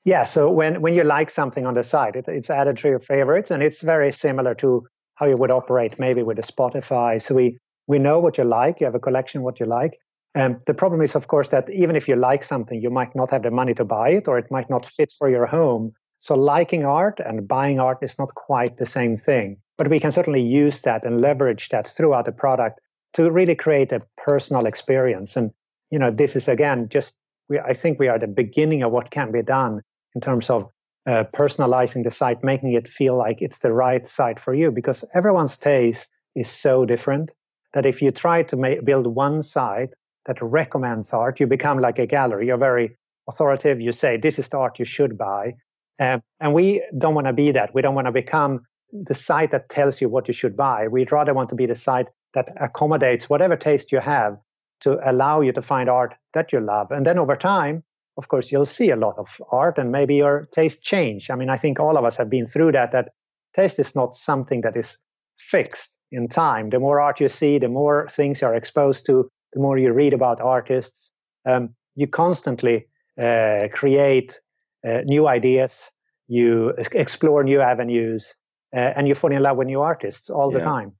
Yeah. 0.05 0.23
So 0.23 0.49
when 0.49 0.81
when 0.81 0.93
you 0.93 1.03
like 1.03 1.29
something 1.29 1.65
on 1.65 1.73
the 1.73 1.83
site, 1.83 2.15
it, 2.15 2.25
it's 2.27 2.49
added 2.49 2.77
to 2.77 2.87
your 2.87 2.99
favorites, 2.99 3.51
and 3.51 3.61
it's 3.61 3.81
very 3.81 4.11
similar 4.11 4.55
to 4.55 4.87
how 5.15 5.25
you 5.25 5.35
would 5.35 5.51
operate 5.51 5.99
maybe 5.99 6.23
with 6.23 6.39
a 6.39 6.43
Spotify. 6.43 7.21
So 7.21 7.35
we 7.35 7.57
we 7.87 7.99
know 7.99 8.19
what 8.19 8.37
you 8.37 8.45
like. 8.45 8.79
You 8.79 8.85
have 8.85 8.95
a 8.95 8.99
collection 8.99 9.41
what 9.41 9.59
you 9.59 9.65
like. 9.65 9.99
And 10.33 10.57
the 10.65 10.73
problem 10.73 11.01
is, 11.01 11.15
of 11.15 11.27
course, 11.27 11.49
that 11.49 11.69
even 11.69 11.95
if 11.95 12.07
you 12.07 12.15
like 12.15 12.43
something, 12.43 12.81
you 12.81 12.89
might 12.89 13.15
not 13.15 13.31
have 13.31 13.43
the 13.43 13.51
money 13.51 13.73
to 13.73 13.85
buy 13.85 14.09
it, 14.09 14.27
or 14.27 14.37
it 14.37 14.51
might 14.51 14.69
not 14.69 14.85
fit 14.85 15.11
for 15.17 15.29
your 15.29 15.45
home. 15.45 15.91
So 16.19 16.35
liking 16.35 16.85
art 16.85 17.19
and 17.25 17.47
buying 17.47 17.79
art 17.79 17.99
is 18.01 18.17
not 18.17 18.33
quite 18.35 18.77
the 18.77 18.85
same 18.85 19.17
thing. 19.17 19.57
But 19.77 19.89
we 19.89 19.99
can 19.99 20.11
certainly 20.11 20.41
use 20.41 20.81
that 20.81 21.03
and 21.03 21.21
leverage 21.21 21.69
that 21.69 21.87
throughout 21.87 22.25
the 22.25 22.31
product 22.31 22.79
to 23.13 23.31
really 23.31 23.55
create 23.55 23.91
a 23.91 24.01
personal 24.17 24.65
experience. 24.65 25.35
And 25.35 25.51
you 25.91 25.99
know, 25.99 26.11
this 26.11 26.35
is 26.35 26.47
again 26.47 26.89
just 26.89 27.15
we, 27.49 27.59
I 27.59 27.73
think 27.73 27.99
we 27.99 28.07
are 28.07 28.19
the 28.19 28.27
beginning 28.27 28.83
of 28.83 28.91
what 28.91 29.11
can 29.11 29.31
be 29.31 29.41
done 29.41 29.81
in 30.15 30.21
terms 30.21 30.49
of 30.49 30.69
uh, 31.07 31.23
personalizing 31.33 32.03
the 32.03 32.11
site, 32.11 32.43
making 32.43 32.73
it 32.73 32.87
feel 32.87 33.15
like 33.17 33.37
it's 33.39 33.59
the 33.59 33.71
right 33.71 34.07
site 34.07 34.39
for 34.39 34.53
you, 34.53 34.71
because 34.71 35.05
everyone's 35.13 35.57
taste 35.57 36.09
is 36.35 36.49
so 36.49 36.85
different 36.85 37.29
that 37.73 37.85
if 37.85 38.01
you 38.01 38.11
try 38.11 38.41
to 38.43 38.81
build 38.83 39.05
one 39.05 39.43
site 39.43 39.93
that 40.25 40.41
recommends 40.41 41.13
art, 41.13 41.39
you 41.39 41.45
become 41.45 41.79
like 41.79 41.99
a 41.99 42.07
gallery. 42.07 42.47
You're 42.47 42.57
very 42.57 42.97
authoritative. 43.29 43.81
You 43.81 43.91
say, 43.91 44.17
this 44.17 44.39
is 44.39 44.49
the 44.49 44.57
art 44.57 44.79
you 44.79 44.85
should 44.85 45.17
buy. 45.17 45.53
Um, 45.99 46.23
and 46.39 46.53
we 46.53 46.83
don't 46.97 47.13
want 47.13 47.27
to 47.27 47.33
be 47.33 47.51
that. 47.51 47.73
We 47.73 47.81
don't 47.81 47.95
want 47.95 48.07
to 48.07 48.11
become 48.11 48.65
the 49.03 49.13
site 49.13 49.51
that 49.51 49.69
tells 49.69 50.01
you 50.01 50.09
what 50.09 50.27
you 50.27 50.33
should 50.33 50.55
buy. 50.55 50.87
We'd 50.87 51.11
rather 51.11 51.33
want 51.33 51.49
to 51.49 51.55
be 51.55 51.65
the 51.65 51.75
site 51.75 52.07
that 52.33 52.49
accommodates 52.59 53.29
whatever 53.29 53.55
taste 53.55 53.91
you 53.91 53.99
have 53.99 54.37
to 54.81 54.99
allow 55.09 55.41
you 55.41 55.51
to 55.53 55.61
find 55.61 55.89
art 55.89 56.15
that 56.33 56.51
you 56.51 56.59
love. 56.59 56.91
And 56.91 57.05
then 57.05 57.17
over 57.17 57.35
time, 57.35 57.83
of 58.17 58.27
course, 58.27 58.51
you'll 58.51 58.65
see 58.65 58.91
a 58.91 58.95
lot 58.95 59.15
of 59.17 59.41
art 59.51 59.77
and 59.77 59.91
maybe 59.91 60.15
your 60.15 60.47
taste 60.53 60.81
change. 60.81 61.29
I 61.29 61.35
mean, 61.35 61.49
I 61.49 61.57
think 61.57 61.79
all 61.79 61.97
of 61.97 62.05
us 62.05 62.17
have 62.17 62.29
been 62.29 62.45
through 62.45 62.73
that, 62.73 62.91
that 62.91 63.09
taste 63.55 63.79
is 63.79 63.95
not 63.95 64.15
something 64.15 64.61
that 64.61 64.77
is 64.77 64.97
fixed 65.37 65.97
in 66.11 66.27
time. 66.27 66.69
The 66.69 66.79
more 66.79 66.99
art 67.01 67.19
you 67.19 67.29
see, 67.29 67.57
the 67.57 67.67
more 67.67 68.07
things 68.09 68.41
you're 68.41 68.55
exposed 68.55 69.05
to, 69.07 69.29
the 69.53 69.59
more 69.59 69.77
you 69.77 69.91
read 69.91 70.13
about 70.13 70.39
artists. 70.41 71.11
Um, 71.45 71.75
you 71.95 72.07
constantly 72.07 72.87
uh, 73.21 73.67
create 73.73 74.39
uh, 74.87 75.01
new 75.05 75.27
ideas, 75.27 75.89
you 76.27 76.73
explore 76.93 77.43
new 77.43 77.61
avenues, 77.61 78.35
uh, 78.73 78.93
and 78.95 79.07
you 79.07 79.15
fall 79.15 79.31
in 79.31 79.41
love 79.41 79.57
with 79.57 79.67
new 79.67 79.81
artists 79.81 80.29
all 80.29 80.51
yeah. 80.51 80.59
the 80.59 80.63
time. 80.63 80.93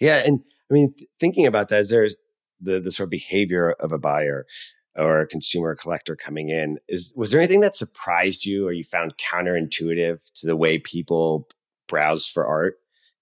Yeah, 0.00 0.22
and 0.24 0.40
I 0.70 0.74
mean, 0.74 0.94
th- 0.96 1.10
thinking 1.18 1.46
about 1.46 1.68
that, 1.68 1.80
is 1.80 1.90
there 1.90 2.08
the 2.60 2.80
the 2.80 2.92
sort 2.92 3.06
of 3.06 3.10
behavior 3.10 3.72
of 3.72 3.92
a 3.92 3.98
buyer 3.98 4.46
or 4.96 5.20
a 5.20 5.26
consumer 5.26 5.74
collector 5.74 6.16
coming 6.16 6.50
in? 6.50 6.78
Is 6.88 7.12
was 7.16 7.30
there 7.30 7.40
anything 7.40 7.60
that 7.60 7.74
surprised 7.74 8.46
you, 8.46 8.66
or 8.66 8.72
you 8.72 8.84
found 8.84 9.14
counterintuitive 9.16 10.18
to 10.36 10.46
the 10.46 10.56
way 10.56 10.78
people 10.78 11.48
browse 11.88 12.26
for 12.26 12.46
art? 12.46 12.76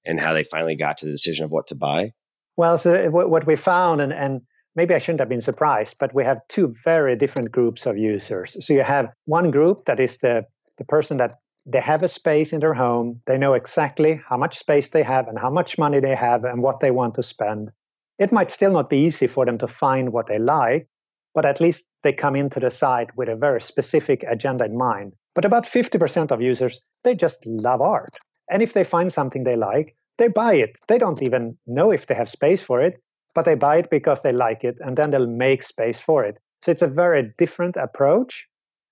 and 0.06 0.20
how 0.20 0.32
they 0.32 0.44
finally 0.44 0.76
got 0.76 0.96
to 0.98 1.06
the 1.06 1.12
decision 1.12 1.44
of 1.44 1.50
what 1.50 1.66
to 1.66 1.74
buy? 1.74 2.12
Well, 2.56 2.78
so 2.78 3.10
what 3.10 3.46
we 3.46 3.56
found, 3.56 4.00
and, 4.00 4.12
and 4.12 4.40
maybe 4.76 4.94
I 4.94 4.98
shouldn't 4.98 5.20
have 5.20 5.28
been 5.28 5.42
surprised, 5.42 5.96
but 5.98 6.14
we 6.14 6.24
have 6.24 6.40
two 6.48 6.74
very 6.84 7.16
different 7.16 7.52
groups 7.52 7.84
of 7.84 7.98
users. 7.98 8.56
So 8.64 8.72
you 8.72 8.82
have 8.82 9.10
one 9.26 9.50
group 9.50 9.84
that 9.86 10.00
is 10.00 10.18
the, 10.18 10.46
the 10.78 10.84
person 10.84 11.18
that 11.18 11.34
they 11.66 11.80
have 11.80 12.02
a 12.02 12.08
space 12.08 12.52
in 12.52 12.60
their 12.60 12.74
home. 12.74 13.20
They 13.26 13.36
know 13.36 13.54
exactly 13.54 14.20
how 14.28 14.36
much 14.36 14.56
space 14.56 14.88
they 14.88 15.02
have 15.02 15.26
and 15.26 15.38
how 15.38 15.50
much 15.50 15.78
money 15.78 15.98
they 15.98 16.14
have 16.14 16.44
and 16.44 16.62
what 16.62 16.80
they 16.80 16.92
want 16.92 17.14
to 17.14 17.22
spend. 17.22 17.72
It 18.18 18.32
might 18.32 18.50
still 18.50 18.72
not 18.72 18.88
be 18.88 18.98
easy 18.98 19.26
for 19.26 19.44
them 19.44 19.58
to 19.58 19.66
find 19.66 20.12
what 20.12 20.28
they 20.28 20.38
like, 20.38 20.88
but 21.34 21.44
at 21.44 21.60
least 21.60 21.90
they 22.02 22.12
come 22.12 22.36
into 22.36 22.60
the 22.60 22.70
site 22.70 23.14
with 23.16 23.28
a 23.28 23.36
very 23.36 23.60
specific 23.60 24.24
agenda 24.28 24.64
in 24.64 24.78
mind. 24.78 25.14
But 25.34 25.44
about 25.44 25.64
50% 25.66 26.30
of 26.30 26.40
users, 26.40 26.80
they 27.04 27.14
just 27.14 27.44
love 27.44 27.82
art. 27.82 28.16
And 28.50 28.62
if 28.62 28.72
they 28.72 28.84
find 28.84 29.12
something 29.12 29.44
they 29.44 29.56
like, 29.56 29.96
they 30.18 30.28
buy 30.28 30.54
it. 30.54 30.78
They 30.88 30.98
don't 30.98 31.22
even 31.22 31.58
know 31.66 31.90
if 31.90 32.06
they 32.06 32.14
have 32.14 32.28
space 32.28 32.62
for 32.62 32.80
it, 32.80 33.02
but 33.34 33.44
they 33.44 33.54
buy 33.54 33.78
it 33.78 33.90
because 33.90 34.22
they 34.22 34.32
like 34.32 34.64
it, 34.64 34.78
and 34.80 34.96
then 34.96 35.10
they'll 35.10 35.26
make 35.26 35.62
space 35.62 36.00
for 36.00 36.24
it. 36.24 36.38
So 36.62 36.70
it's 36.70 36.80
a 36.80 36.86
very 36.86 37.34
different 37.36 37.76
approach. 37.76 38.48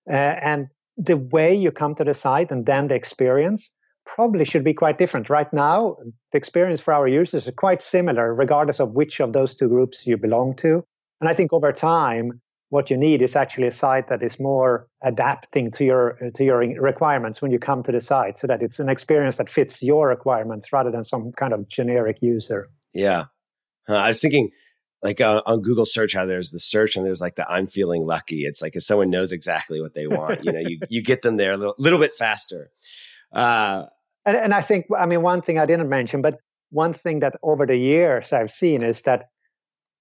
Uh, 0.07 0.16
and 0.16 0.69
the 0.96 1.16
way 1.16 1.54
you 1.54 1.70
come 1.70 1.94
to 1.96 2.04
the 2.04 2.14
site 2.14 2.50
and 2.50 2.66
then 2.66 2.88
the 2.88 2.94
experience 2.94 3.70
probably 4.06 4.44
should 4.44 4.64
be 4.64 4.74
quite 4.74 4.98
different. 4.98 5.30
Right 5.30 5.50
now, 5.52 5.96
the 6.32 6.38
experience 6.38 6.80
for 6.80 6.92
our 6.92 7.08
users 7.08 7.46
is 7.46 7.52
quite 7.56 7.82
similar, 7.82 8.34
regardless 8.34 8.80
of 8.80 8.92
which 8.92 9.20
of 9.20 9.32
those 9.32 9.54
two 9.54 9.68
groups 9.68 10.06
you 10.06 10.16
belong 10.16 10.56
to. 10.56 10.84
And 11.20 11.28
I 11.28 11.34
think 11.34 11.52
over 11.52 11.72
time, 11.72 12.40
what 12.74 12.90
you 12.90 12.96
need 12.96 13.22
is 13.22 13.36
actually 13.36 13.68
a 13.68 13.72
site 13.72 14.08
that 14.08 14.22
is 14.22 14.40
more 14.40 14.88
adapting 15.02 15.70
to 15.70 15.84
your 15.84 16.18
to 16.34 16.44
your 16.44 16.58
requirements 16.58 17.40
when 17.40 17.52
you 17.52 17.58
come 17.58 17.84
to 17.84 17.92
the 17.92 18.00
site 18.00 18.36
so 18.36 18.48
that 18.48 18.62
it's 18.62 18.80
an 18.80 18.88
experience 18.88 19.36
that 19.36 19.48
fits 19.48 19.80
your 19.82 20.08
requirements 20.08 20.72
rather 20.72 20.90
than 20.90 21.04
some 21.04 21.30
kind 21.32 21.52
of 21.52 21.68
generic 21.68 22.18
user 22.20 22.66
yeah 22.92 23.26
i 23.86 24.08
was 24.08 24.20
thinking 24.20 24.50
like 25.04 25.20
uh, 25.20 25.40
on 25.46 25.62
google 25.62 25.84
search 25.84 26.14
how 26.14 26.26
there's 26.26 26.50
the 26.50 26.58
search 26.58 26.96
and 26.96 27.06
there's 27.06 27.20
like 27.20 27.37
the 27.37 27.49
i'm 27.49 27.68
feeling 27.68 28.04
lucky 28.04 28.44
it's 28.44 28.61
like 28.61 28.75
if 28.75 28.82
someone 28.82 29.11
knows 29.11 29.30
exactly 29.30 29.80
what 29.80 29.94
they 29.94 30.06
want 30.06 30.42
you 30.44 30.52
know 30.52 30.61
you, 30.61 30.78
you 30.88 31.02
get 31.02 31.23
them 31.23 31.37
there 31.37 31.52
a 31.52 31.56
little, 31.56 31.75
little 31.78 32.00
bit 32.00 32.16
faster 32.16 32.70
uh, 33.32 33.84
and, 34.26 34.37
and 34.37 34.54
i 34.54 34.61
think 34.61 34.87
i 34.99 35.06
mean 35.06 35.23
one 35.23 35.40
thing 35.40 35.58
i 35.58 35.66
didn't 35.66 35.88
mention 35.88 36.20
but 36.23 36.38
one 36.70 36.92
thing 36.92 37.20
that 37.20 37.37
over 37.44 37.66
the 37.66 37.76
years 37.76 38.32
i've 38.32 38.50
seen 38.50 38.82
is 38.82 39.02
that 39.02 39.26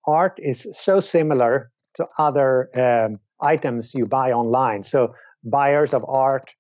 art 0.07 0.39
is 0.41 0.67
so 0.73 0.99
similar 0.99 1.71
to 1.95 2.07
other 2.17 2.69
um, 2.75 3.19
items 3.41 3.93
you 3.93 4.05
buy 4.05 4.31
online. 4.31 4.83
So 4.83 5.13
buyers 5.43 5.93
of 5.93 6.05
art 6.07 6.51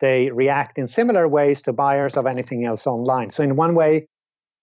they 0.00 0.32
react 0.32 0.78
in 0.78 0.88
similar 0.88 1.28
ways 1.28 1.62
to 1.62 1.72
buyers 1.72 2.16
of 2.16 2.26
anything 2.26 2.64
else 2.64 2.88
online. 2.88 3.30
So 3.30 3.44
in 3.44 3.54
one 3.54 3.76
way, 3.76 4.08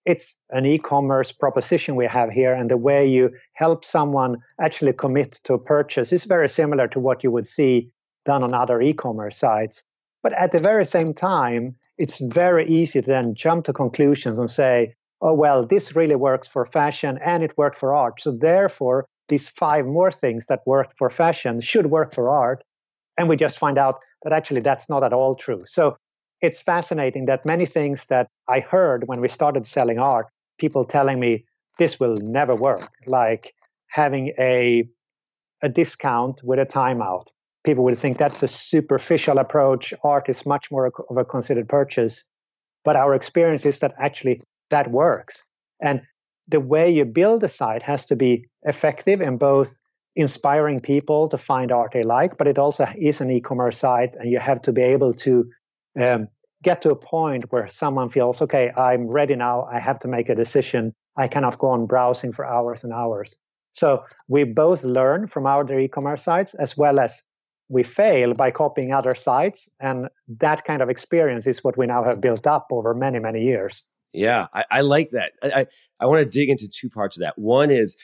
it's 0.10 0.38
an 0.50 0.66
e-commerce 0.66 1.32
proposition 1.32 1.96
we 1.96 2.08
have 2.08 2.32
here, 2.32 2.54
and 2.54 2.68
the 2.72 2.78
way 2.78 3.08
you 3.08 3.30
help 3.54 3.86
someone 3.86 4.38
actually 4.60 4.94
commit 4.94 5.34
to 5.44 5.54
a 5.54 5.60
purchase 5.60 6.12
is 6.12 6.26
very 6.26 6.50
similar 6.50 6.88
to 6.88 7.00
what 7.00 7.24
you 7.24 7.30
would 7.30 7.46
see 7.46 7.92
done 8.26 8.44
on 8.44 8.56
other 8.56 8.82
e-commerce 8.82 9.38
sites. 9.38 9.84
But 10.24 10.34
at 10.34 10.52
the 10.52 10.58
very 10.58 10.86
same 10.86 11.14
time, 11.14 11.76
it's 12.00 12.18
very 12.18 12.68
easy 12.68 13.02
to 13.02 13.08
then 13.08 13.36
jump 13.36 13.66
to 13.66 13.74
conclusions 13.74 14.40
and 14.40 14.50
say, 14.50 14.96
oh, 15.22 15.34
well, 15.34 15.66
this 15.66 15.96
really 15.96 16.16
works 16.16 16.48
for 16.48 16.66
fashion 16.66 17.20
and 17.24 17.44
it 17.44 17.56
worked 17.56 17.78
for 17.78 17.94
art. 17.94 18.20
So 18.20 18.32
therefore, 18.32 19.06
these 19.28 19.48
five 19.48 19.86
more 19.86 20.12
things 20.12 20.48
that 20.48 20.62
worked 20.66 20.98
for 20.98 21.12
fashion 21.12 21.62
should 21.62 21.86
work 21.86 22.16
for 22.16 22.30
art. 22.30 22.64
And 23.18 23.30
we 23.30 23.36
just 23.36 23.60
find 23.60 23.78
out 23.78 24.00
that 24.24 24.34
actually 24.34 24.62
that's 24.62 24.90
not 24.90 25.04
at 25.04 25.14
all 25.14 25.36
true. 25.36 25.64
So 25.66 25.98
it's 26.42 26.62
fascinating 26.62 27.26
that 27.26 27.46
many 27.46 27.66
things 27.66 28.06
that 28.06 28.28
I 28.48 28.60
heard 28.62 29.08
when 29.08 29.22
we 29.22 29.28
started 29.28 29.66
selling 29.66 30.00
art, 30.00 30.28
people 30.58 30.86
telling 30.86 31.20
me 31.20 31.46
this 31.78 32.00
will 32.00 32.16
never 32.22 32.56
work, 32.56 32.92
like 33.08 33.54
having 33.88 34.34
a, 34.40 34.88
a 35.62 35.70
discount 35.70 36.42
with 36.44 36.60
a 36.60 36.66
timeout. 36.66 37.28
People 37.66 37.84
would 37.84 37.98
think 37.98 38.18
that's 38.18 38.44
a 38.44 38.48
superficial 38.48 39.38
approach. 39.38 39.94
Art 40.04 40.30
is 40.30 40.46
much 40.46 40.72
more 40.72 40.92
of 41.10 41.18
a 41.18 41.26
considered 41.26 41.68
purchase. 41.68 42.24
But 42.86 42.96
our 42.96 43.14
experience 43.14 43.66
is 43.66 43.80
that 43.80 43.94
actually 43.98 44.42
that 44.70 44.92
works. 44.92 45.44
And 45.82 46.02
the 46.48 46.60
way 46.60 46.90
you 46.90 47.06
build 47.06 47.44
a 47.44 47.50
site 47.50 47.84
has 47.84 48.06
to 48.08 48.16
be 48.16 48.46
effective 48.64 49.22
in 49.22 49.38
both 49.38 49.78
inspiring 50.16 50.80
people 50.80 51.30
to 51.30 51.38
find 51.38 51.72
art 51.72 51.92
they 51.94 52.04
like, 52.04 52.38
but 52.38 52.48
it 52.48 52.58
also 52.58 52.88
is 52.98 53.22
an 53.22 53.30
e-commerce 53.30 53.78
site, 53.78 54.16
and 54.16 54.30
you 54.32 54.40
have 54.40 54.62
to 54.64 54.72
be 54.72 54.82
able 54.82 55.14
to 55.14 55.50
um, 56.02 56.28
get 56.64 56.82
to 56.82 56.92
a 56.92 56.96
point 56.96 57.52
where 57.52 57.68
someone 57.68 58.10
feels, 58.10 58.42
okay, 58.42 58.72
I'm 58.76 59.08
ready 59.08 59.36
now. 59.36 59.68
I 59.72 59.80
have 59.80 60.00
to 60.00 60.08
make 60.08 60.30
a 60.30 60.36
decision. 60.36 60.94
I 61.18 61.28
cannot 61.28 61.58
go 61.60 61.70
on 61.70 61.86
browsing 61.86 62.34
for 62.34 62.46
hours 62.46 62.84
and 62.84 62.94
hours. 62.94 63.38
So 63.74 64.04
we 64.28 64.44
both 64.44 64.84
learn 64.84 65.28
from 65.28 65.46
other 65.46 65.80
e-commerce 65.80 66.24
sites 66.24 66.54
as 66.56 66.76
well 66.76 67.00
as 67.00 67.24
we 67.70 67.84
fail 67.84 68.34
by 68.34 68.52
copying 68.52 68.92
other 68.92 69.14
sites, 69.16 69.70
and 69.80 70.10
that 70.40 70.66
kind 70.66 70.82
of 70.82 70.90
experience 70.90 71.46
is 71.46 71.64
what 71.64 71.78
we 71.78 71.86
now 71.86 72.04
have 72.04 72.20
built 72.20 72.48
up 72.48 72.68
over 72.72 72.96
many 72.96 73.20
many 73.20 73.44
years. 73.44 73.84
Yeah, 74.12 74.48
I, 74.54 74.66
I 74.72 74.82
like 74.82 75.12
that. 75.12 75.34
I, 75.44 75.52
I, 75.62 75.66
I 76.00 76.06
want 76.08 76.24
to 76.24 76.30
dig 76.30 76.50
into 76.50 76.68
two 76.68 76.90
parts 76.90 77.16
of 77.16 77.22
that. 77.22 77.38
One 77.38 77.70
is, 77.70 77.96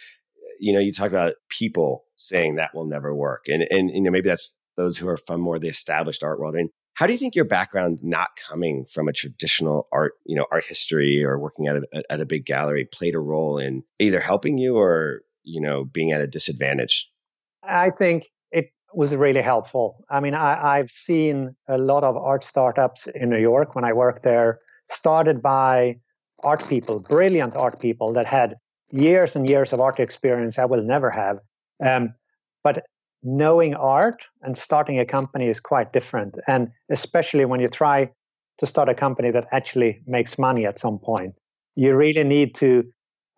you 0.60 0.72
know, 0.72 0.80
you 0.80 0.94
talk 0.94 1.08
about 1.08 1.34
people 1.50 2.04
saying 2.16 2.56
that 2.56 2.76
will 2.76 2.86
never 2.86 3.16
work, 3.16 3.46
and 3.48 3.66
and 3.72 3.90
you 3.90 4.02
know 4.02 4.12
maybe 4.12 4.30
that's 4.30 4.56
those 4.78 4.98
who 4.98 5.08
are 5.08 5.18
from 5.18 5.42
more 5.42 5.58
the 5.58 5.68
established 5.68 6.24
art 6.24 6.40
world. 6.40 6.56
And 6.56 6.70
how 6.96 7.06
do 7.08 7.14
you 7.14 7.20
think 7.20 7.36
your 7.36 7.46
background, 7.46 8.00
not 8.02 8.30
coming 8.38 8.86
from 8.86 9.08
a 9.08 9.14
traditional 9.14 9.88
art, 9.92 10.14
you 10.26 10.36
know, 10.36 10.46
art 10.52 10.64
history 10.66 11.24
or 11.24 11.38
working 11.38 11.68
at 11.68 11.76
a 11.76 12.12
at 12.12 12.22
a 12.22 12.26
big 12.26 12.46
gallery, 12.46 12.86
played 12.86 13.16
a 13.16 13.20
role 13.20 13.58
in 13.58 13.84
either 14.00 14.20
helping 14.20 14.58
you 14.58 14.78
or 14.78 15.22
you 15.44 15.62
know 15.62 15.84
being 15.86 16.12
at 16.14 16.22
a 16.22 16.28
disadvantage? 16.28 17.10
I 17.64 17.90
think 17.90 18.28
it 18.52 18.72
was 18.94 19.14
really 19.14 19.42
helpful. 19.42 20.06
I 20.10 20.22
mean, 20.22 20.34
I, 20.34 20.78
I've 20.78 20.90
seen 20.90 21.56
a 21.68 21.78
lot 21.78 22.04
of 22.04 22.16
art 22.16 22.44
startups 22.46 23.08
in 23.08 23.30
New 23.30 23.42
York 23.42 23.76
when 23.76 23.84
I 23.84 23.92
worked 23.92 24.24
there 24.24 24.60
started 24.90 25.42
by 25.42 26.00
art 26.44 26.68
people, 26.70 27.00
brilliant 27.00 27.56
art 27.58 27.80
people 27.80 28.14
that 28.14 28.26
had 28.26 28.56
years 28.92 29.36
and 29.36 29.50
years 29.50 29.74
of 29.74 29.82
art 29.82 30.00
experience 30.00 30.58
I 30.58 30.66
will 30.66 30.84
never 30.84 31.10
have. 31.10 31.40
Um, 31.86 32.14
but 32.64 32.86
knowing 33.26 33.74
art 33.74 34.24
and 34.44 34.56
starting 34.56 35.00
a 35.00 35.06
company 35.06 35.48
is 35.48 35.60
quite 35.60 35.92
different. 35.92 36.38
And 36.48 36.70
especially 36.92 37.44
when 37.44 37.60
you 37.60 37.68
try 37.68 38.12
to 38.60 38.66
start 38.68 38.88
a 38.88 38.94
company 38.94 39.32
that 39.32 39.48
actually 39.52 40.02
makes 40.06 40.38
money 40.38 40.66
at 40.66 40.80
some 40.80 41.00
point, 41.00 41.34
you 41.76 41.96
really 41.96 42.24
need 42.24 42.54
to 42.56 42.84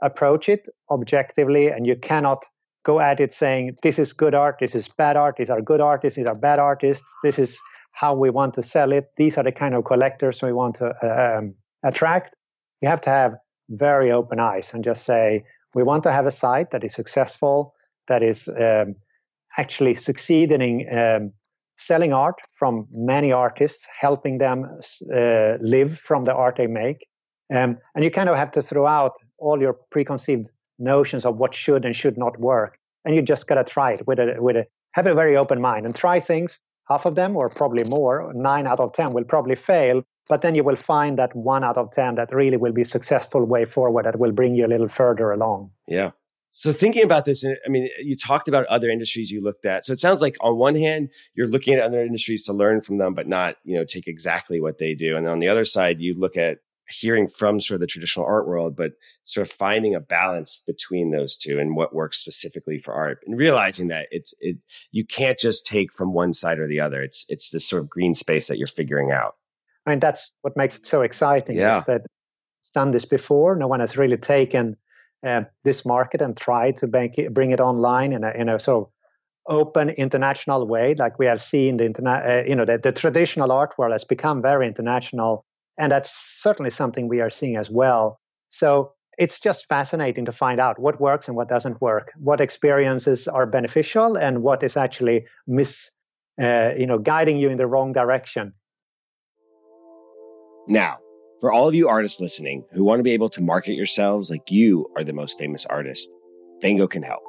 approach 0.03 0.49
it 0.49 0.67
objectively 0.91 1.69
and 1.69 1.87
you 1.87 1.95
cannot 1.95 2.45
go 2.83 2.99
at 2.99 3.19
it 3.19 3.33
saying, 3.33 3.77
this 3.81 3.97
is 3.97 4.13
good 4.13 4.35
art, 4.35 4.57
this 4.59 4.75
is 4.75 4.89
bad 4.89 5.15
art, 5.15 5.35
these 5.37 5.49
are 5.49 5.61
good 5.61 5.81
artists, 5.81 6.17
these 6.17 6.27
are 6.27 6.35
bad 6.35 6.59
artists, 6.59 7.15
this 7.23 7.39
is 7.39 7.59
how 7.93 8.13
we 8.13 8.29
want 8.29 8.53
to 8.53 8.61
sell 8.61 8.91
it. 8.91 9.05
These 9.17 9.37
are 9.37 9.43
the 9.43 9.51
kind 9.51 9.73
of 9.73 9.85
collectors 9.85 10.41
we 10.43 10.53
want 10.53 10.75
to 10.75 10.93
uh, 11.01 11.37
um, 11.39 11.55
attract. 11.83 12.35
You 12.81 12.89
have 12.89 13.01
to 13.01 13.09
have 13.09 13.35
very 13.69 14.11
open 14.11 14.39
eyes 14.39 14.71
and 14.73 14.83
just 14.83 15.03
say, 15.03 15.45
we 15.73 15.83
want 15.83 16.03
to 16.03 16.11
have 16.11 16.25
a 16.25 16.31
site 16.31 16.71
that 16.71 16.83
is 16.83 16.93
successful, 16.93 17.73
that 18.07 18.21
is 18.21 18.47
um, 18.47 18.95
actually 19.57 19.95
succeeding 19.95 20.81
in 20.81 20.97
um, 20.97 21.33
selling 21.77 22.13
art 22.13 22.35
from 22.51 22.87
many 22.91 23.31
artists, 23.31 23.87
helping 23.99 24.37
them 24.37 24.65
uh, 25.13 25.57
live 25.61 25.97
from 25.99 26.23
the 26.23 26.33
art 26.33 26.55
they 26.57 26.67
make. 26.67 27.07
Um, 27.53 27.77
and 27.95 28.03
you 28.03 28.11
kind 28.11 28.29
of 28.29 28.35
have 28.35 28.51
to 28.51 28.61
throw 28.61 28.85
out 28.85 29.13
all 29.37 29.61
your 29.61 29.73
preconceived 29.91 30.47
notions 30.79 31.25
of 31.25 31.37
what 31.37 31.53
should 31.53 31.85
and 31.85 31.95
should 31.95 32.17
not 32.17 32.39
work. 32.39 32.77
And 33.05 33.15
you 33.15 33.21
just 33.21 33.47
got 33.47 33.55
to 33.55 33.63
try 33.63 33.93
it 33.93 34.05
with 34.05 34.19
a, 34.19 34.35
with 34.39 34.57
a, 34.57 34.67
have 34.91 35.07
a 35.07 35.13
very 35.13 35.37
open 35.37 35.61
mind 35.61 35.85
and 35.85 35.95
try 35.95 36.19
things 36.19 36.59
half 36.89 37.05
of 37.05 37.15
them, 37.15 37.35
or 37.35 37.49
probably 37.49 37.83
more, 37.89 38.31
nine 38.33 38.65
out 38.65 38.79
of 38.79 38.93
10 38.93 39.13
will 39.13 39.23
probably 39.23 39.55
fail. 39.55 40.03
But 40.29 40.41
then 40.41 40.55
you 40.55 40.63
will 40.63 40.75
find 40.75 41.17
that 41.19 41.35
one 41.35 41.63
out 41.63 41.77
of 41.77 41.91
10 41.91 42.15
that 42.15 42.33
really 42.33 42.57
will 42.57 42.73
be 42.73 42.83
successful 42.83 43.43
way 43.45 43.65
forward 43.65 44.05
that 44.05 44.19
will 44.19 44.31
bring 44.31 44.55
you 44.55 44.65
a 44.65 44.67
little 44.67 44.87
further 44.87 45.31
along. 45.31 45.71
Yeah. 45.87 46.11
So 46.59 46.73
thinking 46.73 47.03
about 47.03 47.25
this, 47.25 47.45
I 47.45 47.69
mean, 47.69 47.87
you 48.01 48.15
talked 48.15 48.47
about 48.47 48.65
other 48.65 48.89
industries 48.89 49.29
you 49.29 49.41
looked 49.41 49.63
at. 49.67 49.85
So 49.85 49.93
it 49.93 49.99
sounds 49.99 50.23
like 50.23 50.37
on 50.41 50.57
one 50.57 50.73
hand, 50.73 51.11
you're 51.35 51.47
looking 51.47 51.75
at 51.75 51.83
other 51.83 52.01
industries 52.01 52.45
to 52.45 52.53
learn 52.53 52.81
from 52.81 52.97
them, 52.97 53.13
but 53.13 53.27
not, 53.27 53.57
you 53.63 53.77
know, 53.77 53.85
take 53.85 54.07
exactly 54.07 54.59
what 54.59 54.79
they 54.79 54.95
do. 54.95 55.15
And 55.15 55.27
on 55.27 55.37
the 55.37 55.49
other 55.49 55.65
side, 55.65 56.01
you 56.01 56.15
look 56.17 56.35
at 56.35 56.57
hearing 56.89 57.27
from 57.27 57.61
sort 57.61 57.75
of 57.75 57.81
the 57.81 57.85
traditional 57.85 58.25
art 58.25 58.47
world, 58.47 58.75
but 58.75 58.93
sort 59.23 59.45
of 59.45 59.53
finding 59.53 59.93
a 59.93 59.99
balance 59.99 60.63
between 60.65 61.11
those 61.11 61.37
two 61.37 61.59
and 61.59 61.75
what 61.75 61.93
works 61.93 62.17
specifically 62.17 62.79
for 62.79 62.91
art 62.91 63.19
and 63.27 63.37
realizing 63.37 63.89
that 63.89 64.07
it's, 64.09 64.33
it, 64.39 64.57
you 64.89 65.05
can't 65.05 65.37
just 65.37 65.63
take 65.63 65.93
from 65.93 66.11
one 66.11 66.33
side 66.33 66.57
or 66.57 66.67
the 66.67 66.81
other. 66.81 67.03
It's, 67.03 67.23
it's 67.29 67.51
this 67.51 67.69
sort 67.69 67.83
of 67.83 67.89
green 67.89 68.15
space 68.15 68.47
that 68.47 68.57
you're 68.57 68.65
figuring 68.65 69.11
out. 69.11 69.35
I 69.85 69.91
mean, 69.91 69.99
that's 69.99 70.35
what 70.41 70.57
makes 70.57 70.79
it 70.79 70.87
so 70.87 71.03
exciting 71.03 71.57
yeah. 71.57 71.77
is 71.77 71.83
that 71.83 72.01
it's 72.61 72.71
done 72.71 72.89
this 72.89 73.05
before. 73.05 73.55
No 73.55 73.67
one 73.67 73.79
has 73.79 73.95
really 73.95 74.17
taken 74.17 74.75
uh, 75.25 75.43
this 75.63 75.85
market 75.85 76.21
and 76.21 76.35
try 76.37 76.71
to 76.71 76.89
it, 76.93 77.33
bring 77.33 77.51
it 77.51 77.59
online 77.59 78.13
in 78.13 78.23
a, 78.23 78.31
in 78.31 78.49
a 78.49 78.59
sort 78.59 78.87
of 78.87 78.91
open 79.47 79.89
international 79.89 80.67
way, 80.67 80.93
like 80.95 81.17
we 81.19 81.25
have 81.25 81.41
seen 81.41 81.77
the 81.77 81.85
internet, 81.85 82.29
uh, 82.29 82.43
you 82.47 82.55
know, 82.55 82.65
the, 82.65 82.77
the 82.77 82.91
traditional 82.91 83.51
art 83.51 83.73
world 83.77 83.93
has 83.93 84.03
become 84.03 84.41
very 84.41 84.67
international 84.67 85.45
and 85.77 85.91
that's 85.91 86.11
certainly 86.11 86.71
something 86.71 87.07
we 87.07 87.21
are 87.21 87.29
seeing 87.29 87.55
as 87.55 87.69
well. 87.69 88.19
So 88.49 88.93
it's 89.17 89.39
just 89.39 89.67
fascinating 89.67 90.25
to 90.25 90.31
find 90.31 90.59
out 90.59 90.79
what 90.79 90.99
works 90.99 91.27
and 91.27 91.35
what 91.35 91.49
doesn't 91.49 91.81
work, 91.81 92.11
what 92.17 92.41
experiences 92.41 93.27
are 93.27 93.45
beneficial 93.45 94.15
and 94.15 94.43
what 94.43 94.63
is 94.63 94.77
actually 94.77 95.25
mis, 95.47 95.91
uh, 96.41 96.71
you 96.77 96.85
know, 96.85 96.99
guiding 96.99 97.37
you 97.37 97.49
in 97.49 97.57
the 97.57 97.67
wrong 97.67 97.93
direction. 97.93 98.53
Now, 100.67 100.97
for 101.39 101.51
all 101.51 101.67
of 101.67 101.75
you 101.75 101.87
artists 101.87 102.19
listening 102.19 102.65
who 102.71 102.83
want 102.83 102.99
to 102.99 103.03
be 103.03 103.11
able 103.11 103.29
to 103.29 103.41
market 103.41 103.73
yourselves 103.73 104.29
like 104.29 104.49
you 104.49 104.89
are 104.95 105.03
the 105.03 105.13
most 105.13 105.37
famous 105.37 105.65
artist, 105.67 106.09
Vango 106.63 106.89
can 106.89 107.03
help. 107.03 107.21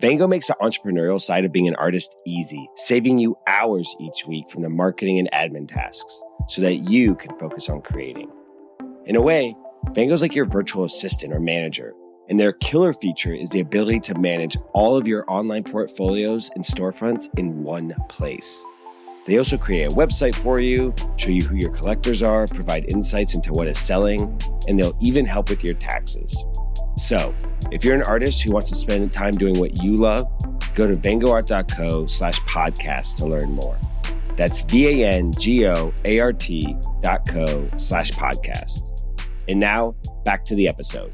Vango 0.00 0.28
makes 0.28 0.46
the 0.46 0.56
entrepreneurial 0.60 1.20
side 1.20 1.44
of 1.44 1.52
being 1.52 1.66
an 1.66 1.74
artist 1.76 2.14
easy, 2.26 2.68
saving 2.76 3.18
you 3.18 3.36
hours 3.46 3.96
each 3.98 4.26
week 4.26 4.48
from 4.50 4.62
the 4.62 4.68
marketing 4.68 5.18
and 5.18 5.30
admin 5.32 5.66
tasks 5.66 6.22
so 6.48 6.60
that 6.60 6.88
you 6.88 7.14
can 7.16 7.36
focus 7.38 7.68
on 7.68 7.80
creating. 7.80 8.30
In 9.06 9.16
a 9.16 9.22
way, 9.22 9.56
Vango's 9.86 10.22
like 10.22 10.34
your 10.34 10.46
virtual 10.46 10.84
assistant 10.84 11.32
or 11.32 11.40
manager, 11.40 11.94
and 12.28 12.38
their 12.38 12.52
killer 12.52 12.92
feature 12.92 13.32
is 13.32 13.50
the 13.50 13.60
ability 13.60 14.00
to 14.00 14.18
manage 14.18 14.56
all 14.72 14.96
of 14.96 15.08
your 15.08 15.24
online 15.30 15.64
portfolios 15.64 16.50
and 16.54 16.62
storefronts 16.62 17.28
in 17.38 17.62
one 17.62 17.94
place. 18.08 18.64
They 19.26 19.38
also 19.38 19.58
create 19.58 19.90
a 19.90 19.94
website 19.94 20.36
for 20.36 20.60
you, 20.60 20.94
show 21.16 21.30
you 21.30 21.42
who 21.42 21.56
your 21.56 21.72
collectors 21.72 22.22
are, 22.22 22.46
provide 22.46 22.84
insights 22.84 23.34
into 23.34 23.52
what 23.52 23.66
is 23.66 23.76
selling, 23.76 24.40
and 24.68 24.78
they'll 24.78 24.96
even 25.00 25.26
help 25.26 25.50
with 25.50 25.64
your 25.64 25.74
taxes. 25.74 26.44
So, 26.96 27.34
if 27.72 27.84
you're 27.84 27.96
an 27.96 28.04
artist 28.04 28.42
who 28.42 28.52
wants 28.52 28.70
to 28.70 28.76
spend 28.76 29.12
time 29.12 29.36
doing 29.36 29.58
what 29.58 29.82
you 29.82 29.96
love, 29.96 30.26
go 30.74 30.86
to 30.86 30.96
vangoart.co 30.96 32.06
slash 32.06 32.38
podcast 32.40 33.16
to 33.16 33.26
learn 33.26 33.50
more. 33.50 33.76
That's 34.36 34.60
V 34.60 35.02
A 35.02 35.08
N 35.08 35.32
G 35.32 35.66
O 35.66 35.92
A 36.04 36.20
R 36.20 36.32
T 36.32 36.76
dot 37.00 37.26
co 37.26 37.68
slash 37.78 38.12
podcast. 38.12 38.92
And 39.48 39.58
now 39.58 39.96
back 40.24 40.44
to 40.44 40.54
the 40.54 40.68
episode. 40.68 41.12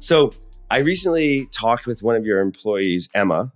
So 0.00 0.32
I 0.70 0.78
recently 0.78 1.46
talked 1.46 1.86
with 1.86 2.02
one 2.02 2.16
of 2.16 2.26
your 2.26 2.40
employees, 2.40 3.08
Emma, 3.14 3.52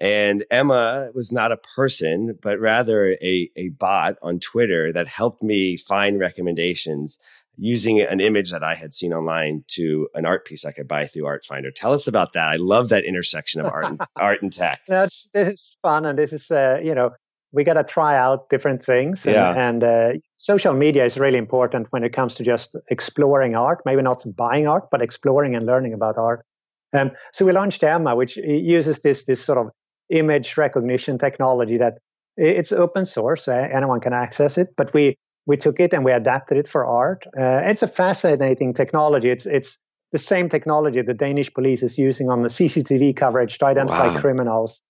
and 0.00 0.44
Emma 0.50 1.10
was 1.14 1.32
not 1.32 1.52
a 1.52 1.56
person, 1.56 2.38
but 2.42 2.58
rather 2.58 3.12
a, 3.22 3.50
a 3.56 3.68
bot 3.70 4.16
on 4.22 4.40
Twitter 4.40 4.92
that 4.92 5.08
helped 5.08 5.42
me 5.42 5.76
find 5.76 6.18
recommendations 6.18 7.20
using 7.56 8.00
an 8.00 8.20
image 8.20 8.50
that 8.50 8.64
I 8.64 8.74
had 8.74 8.92
seen 8.92 9.12
online 9.12 9.64
to 9.68 10.08
an 10.14 10.26
art 10.26 10.44
piece 10.44 10.64
I 10.64 10.72
could 10.72 10.88
buy 10.88 11.06
through 11.06 11.22
Artfinder. 11.22 11.72
Tell 11.74 11.92
us 11.92 12.06
about 12.06 12.32
that. 12.32 12.48
I 12.48 12.56
love 12.56 12.88
that 12.88 13.04
intersection 13.04 13.60
of 13.60 13.66
art 13.66 13.84
and, 13.84 14.00
art 14.16 14.42
and 14.42 14.52
tech. 14.52 14.80
That's 14.88 15.28
this 15.32 15.48
is 15.48 15.76
fun, 15.80 16.04
and 16.06 16.18
this 16.18 16.32
is 16.32 16.50
uh, 16.50 16.80
you 16.82 16.94
know 16.94 17.10
we 17.52 17.62
got 17.62 17.74
to 17.74 17.84
try 17.84 18.16
out 18.16 18.50
different 18.50 18.82
things. 18.82 19.24
And, 19.26 19.34
yeah. 19.36 19.54
and 19.68 19.84
uh, 19.84 20.12
social 20.34 20.74
media 20.74 21.04
is 21.04 21.16
really 21.16 21.38
important 21.38 21.86
when 21.90 22.02
it 22.02 22.12
comes 22.12 22.34
to 22.36 22.42
just 22.42 22.74
exploring 22.90 23.54
art. 23.54 23.82
Maybe 23.86 24.02
not 24.02 24.24
buying 24.34 24.66
art, 24.66 24.88
but 24.90 25.00
exploring 25.02 25.54
and 25.54 25.64
learning 25.64 25.94
about 25.94 26.18
art. 26.18 26.44
Um, 26.92 27.12
so 27.32 27.44
we 27.44 27.52
launched 27.52 27.82
Emma, 27.84 28.16
which 28.16 28.36
uses 28.36 29.00
this 29.00 29.24
this 29.24 29.42
sort 29.44 29.58
of 29.58 29.70
image 30.10 30.56
recognition 30.56 31.18
technology 31.18 31.78
that 31.78 31.98
it's 32.36 32.72
open 32.72 33.06
source, 33.06 33.44
so 33.44 33.52
anyone 33.52 34.00
can 34.00 34.12
access 34.12 34.58
it. 34.58 34.74
But 34.76 34.92
we 34.92 35.16
we 35.46 35.56
took 35.56 35.78
it 35.80 35.92
and 35.92 36.04
we 36.04 36.12
adapted 36.12 36.58
it 36.58 36.66
for 36.66 36.86
art. 36.86 37.26
Uh, 37.38 37.60
it's 37.64 37.82
a 37.82 37.88
fascinating 37.88 38.72
technology. 38.74 39.30
It's 39.30 39.46
it's 39.46 39.78
the 40.12 40.18
same 40.18 40.48
technology 40.48 41.02
the 41.02 41.14
Danish 41.14 41.52
police 41.52 41.82
is 41.82 41.98
using 41.98 42.30
on 42.30 42.42
the 42.42 42.48
CCTV 42.48 43.16
coverage 43.16 43.58
to 43.58 43.66
identify 43.66 44.08
wow. 44.08 44.18
criminals. 44.18 44.82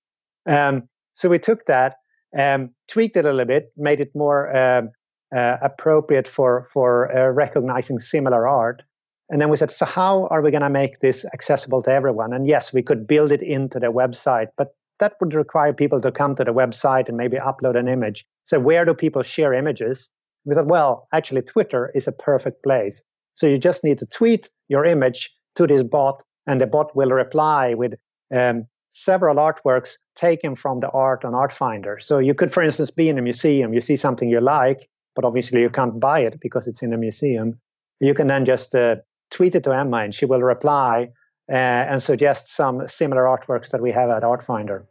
Um, 0.46 0.82
so 1.14 1.28
we 1.28 1.38
took 1.38 1.64
that, 1.66 1.96
um, 2.38 2.70
tweaked 2.88 3.16
it 3.16 3.24
a 3.24 3.30
little 3.30 3.46
bit, 3.46 3.72
made 3.76 4.00
it 4.00 4.10
more 4.14 4.54
um, 4.54 4.90
uh, 5.34 5.56
appropriate 5.62 6.28
for 6.28 6.66
for 6.72 7.14
uh, 7.16 7.30
recognizing 7.30 7.98
similar 7.98 8.46
art. 8.46 8.82
And 9.30 9.40
then 9.40 9.48
we 9.48 9.56
said, 9.56 9.70
so 9.70 9.86
how 9.86 10.26
are 10.26 10.42
we 10.42 10.50
going 10.50 10.62
to 10.62 10.70
make 10.70 11.00
this 11.00 11.24
accessible 11.32 11.80
to 11.82 11.90
everyone? 11.90 12.34
And 12.34 12.46
yes, 12.46 12.72
we 12.72 12.82
could 12.82 13.06
build 13.06 13.32
it 13.32 13.42
into 13.42 13.80
the 13.80 13.86
website, 13.86 14.48
but 14.56 14.74
that 14.98 15.14
would 15.20 15.34
require 15.34 15.72
people 15.72 16.00
to 16.00 16.12
come 16.12 16.34
to 16.36 16.44
the 16.44 16.52
website 16.52 17.08
and 17.08 17.16
maybe 17.16 17.36
upload 17.36 17.76
an 17.78 17.88
image. 17.88 18.24
So 18.44 18.58
where 18.60 18.84
do 18.84 18.94
people 18.94 19.22
share 19.22 19.52
images? 19.52 20.10
We 20.44 20.54
thought, 20.54 20.66
well, 20.66 21.08
actually, 21.12 21.42
Twitter 21.42 21.90
is 21.94 22.06
a 22.06 22.12
perfect 22.12 22.62
place. 22.62 23.04
So 23.34 23.46
you 23.46 23.58
just 23.58 23.82
need 23.82 23.98
to 23.98 24.06
tweet 24.06 24.48
your 24.68 24.84
image 24.84 25.34
to 25.56 25.66
this 25.66 25.82
bot, 25.82 26.22
and 26.46 26.60
the 26.60 26.66
bot 26.66 26.94
will 26.94 27.10
reply 27.10 27.74
with 27.74 27.94
um, 28.34 28.66
several 28.90 29.36
artworks 29.36 29.94
taken 30.14 30.54
from 30.54 30.80
the 30.80 30.90
art 30.90 31.24
on 31.24 31.32
Artfinder. 31.32 32.00
So 32.00 32.18
you 32.18 32.34
could, 32.34 32.52
for 32.52 32.62
instance, 32.62 32.90
be 32.90 33.08
in 33.08 33.18
a 33.18 33.22
museum, 33.22 33.72
you 33.72 33.80
see 33.80 33.96
something 33.96 34.28
you 34.28 34.40
like, 34.40 34.88
but 35.16 35.24
obviously 35.24 35.60
you 35.60 35.70
can't 35.70 35.98
buy 35.98 36.20
it 36.20 36.38
because 36.40 36.68
it's 36.68 36.82
in 36.82 36.92
a 36.92 36.98
museum. 36.98 37.58
You 38.00 38.14
can 38.14 38.26
then 38.26 38.44
just 38.44 38.74
uh, 38.74 38.96
tweet 39.30 39.54
it 39.54 39.64
to 39.64 39.72
Emma, 39.72 39.98
and 39.98 40.14
she 40.14 40.26
will 40.26 40.42
reply 40.42 41.08
and 41.48 42.02
suggest 42.02 42.48
some 42.48 42.88
similar 42.88 43.22
artworks 43.22 43.70
that 43.70 43.82
we 43.82 43.92
have 43.92 44.10
at 44.10 44.22
Artfinder. 44.22 44.86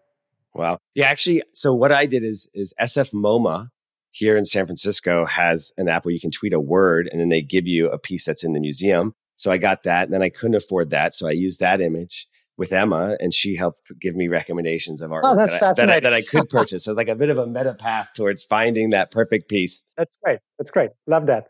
Wow. 0.53 0.77
Yeah, 0.93 1.07
actually, 1.07 1.43
so 1.53 1.74
what 1.74 1.91
I 1.91 2.05
did 2.05 2.24
is 2.24 2.50
is 2.53 2.74
SF 2.79 3.12
MoMA 3.12 3.69
here 4.12 4.38
in 4.38 4.45
San 4.45 4.67
Francisco 4.67 5.25
has 5.25 5.74
an 5.77 5.89
app 5.89 6.05
where 6.05 6.13
you 6.13 6.19
can 6.19 6.29
tweet 6.29 6.53
a 6.53 6.60
word 6.60 7.10
and 7.12 7.19
then 7.19 7.29
they 7.29 7.41
give 7.41 7.67
you 7.67 7.89
a 7.89 7.98
piece 7.98 8.25
that's 8.25 8.43
in 8.43 8.53
the 8.53 8.60
museum. 8.60 9.13
So 9.36 9.51
I 9.51 9.57
got 9.57 9.83
that 9.83 10.03
and 10.03 10.13
then 10.13 10.22
I 10.22 10.29
couldn't 10.29 10.55
afford 10.55 10.92
that. 10.92 11.16
So 11.16 11.27
I 11.27 11.31
used 11.31 11.59
that 11.61 11.81
image 11.81 12.27
with 12.55 12.72
Emma 12.72 13.18
and 13.20 13.33
she 13.33 13.55
helped 13.55 13.81
give 14.00 14.16
me 14.16 14.27
recommendations 14.27 15.01
of 15.01 15.11
art 15.11 15.24
oh, 15.25 15.35
that, 15.35 15.51
I, 15.55 15.74
that, 15.74 16.03
that 16.03 16.13
I 16.13 16.22
could 16.22 16.48
purchase. 16.51 16.83
so 16.83 16.92
it's 16.92 16.98
like 16.98 17.07
a 17.07 17.16
bit 17.16 17.31
of 17.31 17.39
a 17.39 17.48
meta 17.48 17.74
path 17.74 18.09
towards 18.16 18.44
finding 18.44 18.92
that 18.92 19.09
perfect 19.09 19.50
piece. 19.50 19.83
That's 19.98 20.16
great. 20.24 20.39
That's 20.59 20.70
great. 20.70 20.92
Love 21.07 21.25
that. 21.25 21.48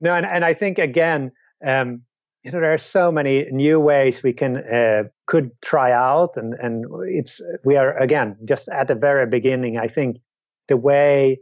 No, 0.00 0.14
and, 0.14 0.24
and 0.24 0.44
I 0.44 0.54
think 0.54 0.78
again, 0.78 1.32
um, 1.66 2.02
you 2.46 2.52
know, 2.52 2.60
there 2.60 2.72
are 2.72 2.78
so 2.78 3.10
many 3.10 3.46
new 3.50 3.80
ways 3.80 4.22
we 4.22 4.32
can 4.32 4.58
uh, 4.58 5.02
could 5.26 5.50
try 5.62 5.90
out, 5.90 6.36
and 6.36 6.54
and 6.54 6.84
it's 7.08 7.42
we 7.64 7.76
are 7.76 7.98
again 7.98 8.36
just 8.44 8.68
at 8.68 8.86
the 8.86 8.94
very 8.94 9.26
beginning. 9.26 9.78
I 9.78 9.88
think 9.88 10.18
the 10.68 10.76
way 10.76 11.40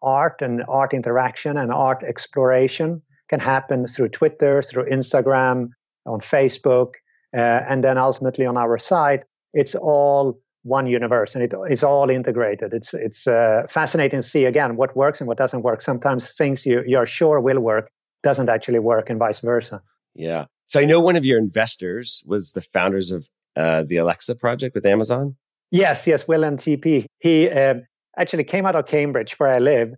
art 0.00 0.40
and 0.40 0.64
art 0.66 0.94
interaction 0.94 1.58
and 1.58 1.70
art 1.70 2.02
exploration 2.02 3.02
can 3.28 3.38
happen 3.38 3.86
through 3.86 4.08
Twitter, 4.08 4.62
through 4.62 4.88
Instagram, 4.88 5.68
on 6.06 6.20
Facebook, 6.20 6.94
uh, 7.36 7.60
and 7.68 7.84
then 7.84 7.98
ultimately 7.98 8.46
on 8.46 8.56
our 8.56 8.78
site. 8.78 9.24
It's 9.52 9.74
all 9.74 10.40
one 10.62 10.86
universe, 10.86 11.34
and 11.34 11.44
it, 11.44 11.52
it's 11.68 11.82
all 11.82 12.08
integrated. 12.08 12.72
It's 12.72 12.94
it's 12.94 13.26
uh, 13.26 13.66
fascinating 13.68 14.20
to 14.22 14.26
see 14.26 14.46
again 14.46 14.76
what 14.76 14.96
works 14.96 15.20
and 15.20 15.28
what 15.28 15.36
doesn't 15.36 15.60
work. 15.60 15.82
Sometimes 15.82 16.34
things 16.34 16.64
you 16.64 16.82
you're 16.86 17.04
sure 17.04 17.40
will 17.40 17.60
work 17.60 17.90
doesn't 18.22 18.48
actually 18.48 18.78
work, 18.78 19.10
and 19.10 19.18
vice 19.18 19.40
versa. 19.40 19.82
Yeah. 20.16 20.46
So 20.66 20.80
I 20.80 20.84
know 20.84 21.00
one 21.00 21.16
of 21.16 21.24
your 21.24 21.38
investors 21.38 22.22
was 22.26 22.52
the 22.52 22.62
founders 22.62 23.12
of 23.12 23.28
uh, 23.54 23.84
the 23.84 23.96
Alexa 23.96 24.34
project 24.36 24.74
with 24.74 24.84
Amazon. 24.84 25.36
Yes, 25.70 26.06
yes, 26.06 26.28
Will 26.28 26.44
and 26.44 26.58
TP. 26.58 27.06
He 27.18 27.48
uh, 27.48 27.74
actually 28.16 28.44
came 28.44 28.66
out 28.66 28.76
of 28.76 28.86
Cambridge, 28.86 29.38
where 29.38 29.50
I 29.50 29.58
live, 29.58 29.94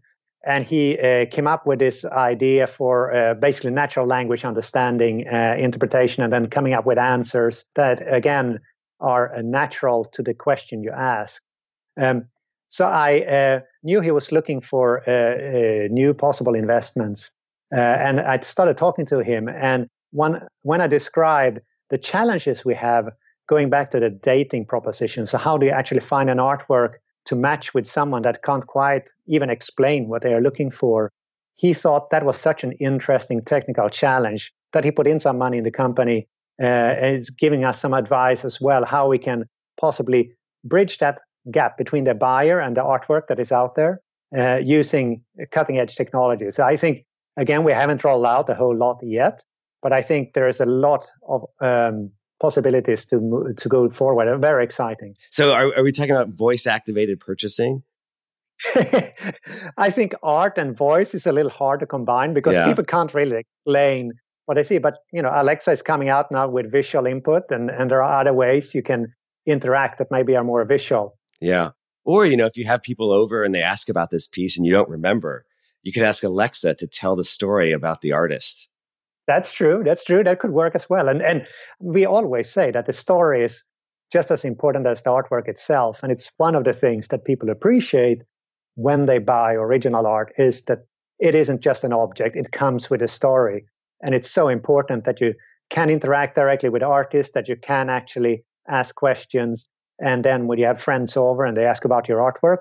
and 0.46 0.64
he 0.64 0.98
uh, 0.98 1.26
came 1.26 1.46
up 1.46 1.66
with 1.66 1.78
this 1.78 2.04
idea 2.04 2.66
for 2.66 3.14
uh, 3.14 3.34
basically 3.34 3.70
natural 3.70 4.06
language 4.06 4.44
understanding, 4.44 5.26
uh, 5.28 5.56
interpretation, 5.58 6.22
and 6.22 6.32
then 6.32 6.48
coming 6.48 6.72
up 6.72 6.86
with 6.86 6.98
answers 6.98 7.64
that, 7.74 8.02
again, 8.12 8.60
are 9.00 9.34
uh, 9.34 9.42
natural 9.42 10.04
to 10.04 10.22
the 10.22 10.34
question 10.34 10.82
you 10.82 10.90
ask. 10.90 11.42
Um, 12.00 12.26
so 12.68 12.86
I 12.86 13.20
uh, 13.20 13.60
knew 13.82 14.00
he 14.00 14.10
was 14.10 14.30
looking 14.30 14.60
for 14.60 15.08
uh, 15.08 15.88
new 15.90 16.14
possible 16.14 16.54
investments, 16.54 17.30
and 17.70 18.20
I 18.20 18.40
started 18.40 18.76
talking 18.76 19.06
to 19.06 19.20
him. 19.20 19.48
And 19.48 19.88
when 20.10 20.42
when 20.62 20.80
I 20.80 20.86
described 20.86 21.60
the 21.90 21.98
challenges 21.98 22.64
we 22.64 22.74
have 22.74 23.10
going 23.48 23.70
back 23.70 23.90
to 23.90 24.00
the 24.00 24.10
dating 24.10 24.66
proposition, 24.66 25.26
so 25.26 25.38
how 25.38 25.56
do 25.56 25.66
you 25.66 25.72
actually 25.72 26.00
find 26.00 26.28
an 26.28 26.38
artwork 26.38 26.94
to 27.28 27.36
match 27.36 27.74
with 27.74 27.86
someone 27.86 28.22
that 28.22 28.42
can't 28.42 28.66
quite 28.66 29.10
even 29.26 29.50
explain 29.50 30.08
what 30.08 30.22
they 30.22 30.32
are 30.32 30.40
looking 30.40 30.70
for. 30.70 31.12
He 31.56 31.74
thought 31.74 32.08
that 32.08 32.24
was 32.24 32.38
such 32.38 32.64
an 32.64 32.72
interesting 32.72 33.42
technical 33.44 33.90
challenge 33.90 34.50
that 34.72 34.82
he 34.82 34.90
put 34.90 35.06
in 35.06 35.20
some 35.20 35.36
money 35.36 35.58
in 35.58 35.64
the 35.64 35.70
company. 35.70 36.26
Uh, 36.60 36.96
is 37.00 37.30
giving 37.30 37.64
us 37.64 37.78
some 37.78 37.94
advice 37.94 38.44
as 38.44 38.60
well 38.60 38.84
how 38.84 39.06
we 39.06 39.16
can 39.16 39.44
possibly 39.80 40.32
bridge 40.64 40.98
that 40.98 41.20
gap 41.52 41.78
between 41.78 42.02
the 42.02 42.14
buyer 42.14 42.58
and 42.58 42.76
the 42.76 42.80
artwork 42.80 43.28
that 43.28 43.38
is 43.38 43.52
out 43.52 43.76
there 43.76 44.00
uh, 44.36 44.56
using 44.56 45.22
cutting 45.52 45.78
edge 45.78 45.94
technology. 45.94 46.50
So 46.50 46.64
I 46.64 46.76
think 46.76 47.04
again 47.36 47.62
we 47.62 47.72
haven't 47.72 48.02
rolled 48.02 48.26
out 48.26 48.48
a 48.48 48.56
whole 48.56 48.76
lot 48.76 48.98
yet, 49.04 49.44
but 49.82 49.92
I 49.92 50.02
think 50.02 50.34
there 50.34 50.48
is 50.48 50.60
a 50.60 50.66
lot 50.66 51.10
of 51.26 51.44
um, 51.60 52.10
possibilities 52.40 53.04
to 53.06 53.52
to 53.56 53.68
go 53.68 53.90
forward. 53.90 54.40
Very 54.40 54.64
exciting. 54.64 55.14
So, 55.30 55.52
are, 55.52 55.76
are 55.76 55.82
we 55.82 55.92
talking 55.92 56.12
about 56.12 56.30
voice 56.30 56.66
activated 56.66 57.20
purchasing? 57.20 57.82
I 59.76 59.90
think 59.90 60.14
art 60.22 60.58
and 60.58 60.76
voice 60.76 61.14
is 61.14 61.26
a 61.26 61.32
little 61.32 61.50
hard 61.50 61.80
to 61.80 61.86
combine 61.86 62.34
because 62.34 62.56
yeah. 62.56 62.66
people 62.66 62.84
can't 62.84 63.14
really 63.14 63.36
explain 63.36 64.12
what 64.46 64.54
they 64.54 64.64
see. 64.64 64.78
But 64.78 64.94
you 65.12 65.22
know, 65.22 65.30
Alexa 65.32 65.70
is 65.70 65.82
coming 65.82 66.08
out 66.08 66.32
now 66.32 66.48
with 66.48 66.72
visual 66.72 67.06
input, 67.06 67.50
and 67.50 67.70
and 67.70 67.90
there 67.90 68.02
are 68.02 68.20
other 68.20 68.32
ways 68.32 68.74
you 68.74 68.82
can 68.82 69.14
interact 69.46 69.98
that 69.98 70.08
maybe 70.10 70.36
are 70.36 70.44
more 70.44 70.64
visual. 70.64 71.16
Yeah. 71.40 71.70
Or 72.04 72.24
you 72.24 72.36
know, 72.36 72.46
if 72.46 72.56
you 72.56 72.64
have 72.66 72.82
people 72.82 73.12
over 73.12 73.44
and 73.44 73.54
they 73.54 73.62
ask 73.62 73.88
about 73.88 74.10
this 74.10 74.26
piece 74.26 74.56
and 74.56 74.66
you 74.66 74.72
don't 74.72 74.88
remember, 74.88 75.44
you 75.82 75.92
could 75.92 76.02
ask 76.02 76.24
Alexa 76.24 76.74
to 76.76 76.86
tell 76.86 77.16
the 77.16 77.24
story 77.24 77.72
about 77.72 78.00
the 78.00 78.12
artist. 78.12 78.68
That's 79.28 79.52
true. 79.52 79.82
That's 79.84 80.02
true. 80.02 80.24
That 80.24 80.40
could 80.40 80.52
work 80.52 80.74
as 80.74 80.90
well. 80.90 81.08
And 81.08 81.22
and 81.22 81.46
we 81.80 82.06
always 82.06 82.50
say 82.50 82.72
that 82.72 82.86
the 82.86 82.92
story 82.92 83.44
is 83.44 83.62
just 84.10 84.30
as 84.30 84.44
important 84.44 84.86
as 84.86 85.02
the 85.02 85.10
artwork 85.10 85.48
itself. 85.48 86.02
And 86.02 86.10
it's 86.10 86.32
one 86.38 86.56
of 86.56 86.64
the 86.64 86.72
things 86.72 87.08
that 87.08 87.26
people 87.26 87.50
appreciate 87.50 88.22
when 88.74 89.06
they 89.06 89.18
buy 89.18 89.52
original 89.52 90.06
art 90.06 90.32
is 90.38 90.64
that 90.64 90.86
it 91.18 91.34
isn't 91.34 91.60
just 91.60 91.84
an 91.84 91.92
object, 91.92 92.36
it 92.36 92.52
comes 92.52 92.88
with 92.88 93.02
a 93.02 93.08
story. 93.08 93.66
And 94.00 94.14
it's 94.14 94.30
so 94.30 94.48
important 94.48 95.04
that 95.04 95.20
you 95.20 95.34
can 95.68 95.90
interact 95.90 96.36
directly 96.36 96.70
with 96.70 96.82
artists, 96.82 97.34
that 97.34 97.48
you 97.48 97.56
can 97.56 97.90
actually 97.90 98.44
ask 98.68 98.94
questions. 98.94 99.68
And 100.00 100.24
then 100.24 100.46
when 100.46 100.58
you 100.58 100.66
have 100.66 100.80
friends 100.80 101.16
over 101.16 101.44
and 101.44 101.56
they 101.56 101.66
ask 101.66 101.84
about 101.84 102.08
your 102.08 102.20
artwork, 102.20 102.58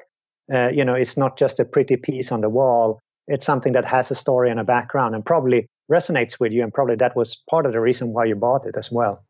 uh, 0.53 0.69
you 0.69 0.83
know, 0.83 0.95
it's 0.95 1.15
not 1.15 1.37
just 1.37 1.59
a 1.59 1.65
pretty 1.65 1.95
piece 1.95 2.31
on 2.31 2.41
the 2.41 2.49
wall. 2.49 2.99
It's 3.27 3.45
something 3.45 3.73
that 3.73 3.85
has 3.85 4.11
a 4.11 4.15
story 4.15 4.49
and 4.49 4.59
a 4.59 4.63
background 4.63 5.15
and 5.15 5.23
probably 5.25 5.69
resonates 5.91 6.39
with 6.39 6.51
you. 6.51 6.63
And 6.63 6.73
probably 6.73 6.95
that 6.95 7.15
was 7.15 7.35
part 7.49 7.65
of 7.65 7.71
the 7.71 7.79
reason 7.79 8.13
why 8.13 8.25
you 8.25 8.35
bought 8.35 8.65
it 8.65 8.75
as 8.77 8.91
well. 8.91 9.23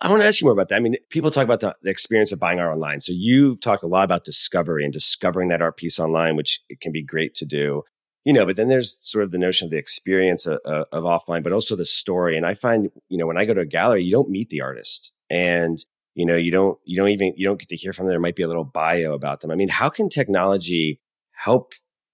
I 0.00 0.10
want 0.10 0.22
to 0.22 0.26
ask 0.26 0.40
you 0.40 0.46
more 0.46 0.52
about 0.52 0.68
that. 0.70 0.76
I 0.76 0.80
mean, 0.80 0.96
people 1.10 1.30
talk 1.30 1.44
about 1.44 1.60
the, 1.60 1.76
the, 1.82 1.90
experience 1.90 2.32
of 2.32 2.40
buying 2.40 2.58
art 2.58 2.74
online. 2.74 3.00
So 3.00 3.12
you've 3.14 3.60
talked 3.60 3.84
a 3.84 3.86
lot 3.86 4.04
about 4.04 4.24
discovery 4.24 4.84
and 4.84 4.92
discovering 4.92 5.48
that 5.48 5.62
art 5.62 5.76
piece 5.76 6.00
online, 6.00 6.34
which 6.34 6.60
it 6.68 6.80
can 6.80 6.90
be 6.90 7.04
great 7.04 7.34
to 7.36 7.46
do. 7.46 7.82
You 8.24 8.32
know, 8.32 8.44
but 8.44 8.56
then 8.56 8.68
there's 8.68 8.98
sort 9.00 9.24
of 9.24 9.30
the 9.30 9.38
notion 9.38 9.66
of 9.66 9.70
the 9.70 9.78
experience 9.78 10.46
of, 10.46 10.60
of 10.64 11.04
offline, 11.04 11.44
but 11.44 11.52
also 11.52 11.76
the 11.76 11.84
story. 11.84 12.36
And 12.36 12.46
I 12.46 12.54
find, 12.54 12.90
you 13.08 13.18
know, 13.18 13.26
when 13.26 13.36
I 13.36 13.44
go 13.44 13.54
to 13.54 13.60
a 13.60 13.66
gallery, 13.66 14.02
you 14.04 14.12
don't 14.12 14.30
meet 14.30 14.48
the 14.48 14.60
artist 14.60 15.12
and 15.30 15.84
you 16.14 16.26
know 16.26 16.36
you 16.36 16.50
don't 16.50 16.78
you 16.84 16.96
don't 16.96 17.08
even 17.08 17.32
you 17.36 17.46
don't 17.46 17.58
get 17.58 17.68
to 17.70 17.76
hear 17.76 17.92
from 17.92 18.06
them 18.06 18.12
there 18.12 18.20
might 18.20 18.36
be 18.36 18.42
a 18.42 18.48
little 18.48 18.64
bio 18.64 19.14
about 19.14 19.40
them 19.40 19.50
i 19.50 19.54
mean 19.54 19.68
how 19.68 19.88
can 19.88 20.08
technology 20.08 21.00
help 21.32 21.72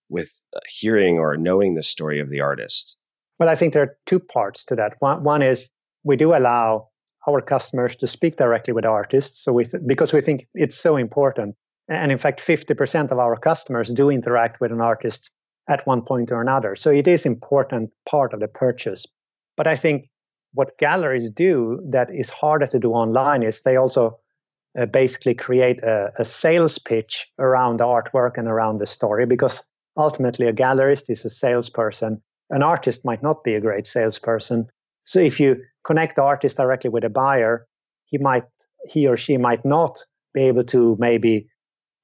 with 0.08 0.44
uh, 0.56 0.60
hearing 0.68 1.18
or 1.18 1.36
knowing 1.36 1.74
the 1.74 1.82
story 1.82 2.20
of 2.20 2.30
the 2.30 2.40
artist 2.40 2.96
well 3.38 3.48
i 3.48 3.54
think 3.54 3.72
there 3.72 3.82
are 3.82 3.96
two 4.06 4.18
parts 4.18 4.64
to 4.64 4.76
that. 4.76 4.94
One, 5.00 5.22
one 5.22 5.42
is 5.42 5.70
we 6.04 6.16
do 6.16 6.34
allow 6.34 6.88
our 7.28 7.40
customers 7.40 7.96
to 7.96 8.06
speak 8.06 8.36
directly 8.36 8.72
with 8.72 8.84
artists 8.84 9.42
so 9.42 9.52
we 9.52 9.64
th- 9.64 9.82
because 9.86 10.12
we 10.12 10.20
think 10.20 10.46
it's 10.54 10.76
so 10.76 10.96
important. 10.96 11.56
And 11.90 12.12
in 12.12 12.18
fact 12.18 12.40
50% 12.40 13.10
of 13.10 13.18
our 13.18 13.36
customers 13.36 13.88
do 13.90 14.10
interact 14.10 14.60
with 14.60 14.72
an 14.72 14.80
artist 14.82 15.30
at 15.70 15.86
one 15.86 16.02
point 16.02 16.30
or 16.30 16.40
another. 16.42 16.76
So 16.76 16.90
it 16.90 17.08
is 17.08 17.24
important 17.24 17.90
part 18.08 18.34
of 18.34 18.40
the 18.40 18.48
purchase. 18.48 19.06
But 19.56 19.66
i 19.66 19.76
think 19.76 20.08
what 20.54 20.78
galleries 20.78 21.30
do 21.30 21.80
that 21.90 22.10
is 22.14 22.30
harder 22.30 22.66
to 22.66 22.78
do 22.78 22.92
online 22.92 23.42
is 23.42 23.62
they 23.62 23.76
also 23.76 24.18
uh, 24.78 24.86
basically 24.86 25.34
create 25.34 25.82
a, 25.82 26.12
a, 26.18 26.24
sales 26.24 26.78
pitch 26.78 27.26
around 27.38 27.78
the 27.78 27.84
artwork 27.84 28.32
and 28.36 28.48
around 28.48 28.78
the 28.78 28.86
story 28.86 29.26
because 29.26 29.62
ultimately 29.96 30.46
a 30.46 30.52
gallerist 30.52 31.10
is 31.10 31.24
a 31.24 31.30
salesperson 31.30 32.22
an 32.50 32.62
artist 32.62 33.04
might 33.04 33.22
not 33.22 33.44
be 33.44 33.54
a 33.54 33.60
great 33.60 33.86
salesperson 33.86 34.66
so 35.04 35.20
if 35.20 35.40
you 35.40 35.56
connect 35.84 36.16
the 36.16 36.22
artist 36.22 36.56
directly 36.56 36.90
with 36.90 37.04
a 37.04 37.10
buyer 37.10 37.66
he 38.06 38.18
might 38.18 38.44
he 38.86 39.06
or 39.06 39.16
she 39.16 39.36
might 39.36 39.64
not 39.64 40.04
be 40.34 40.42
able 40.42 40.64
to 40.64 40.96
maybe 40.98 41.48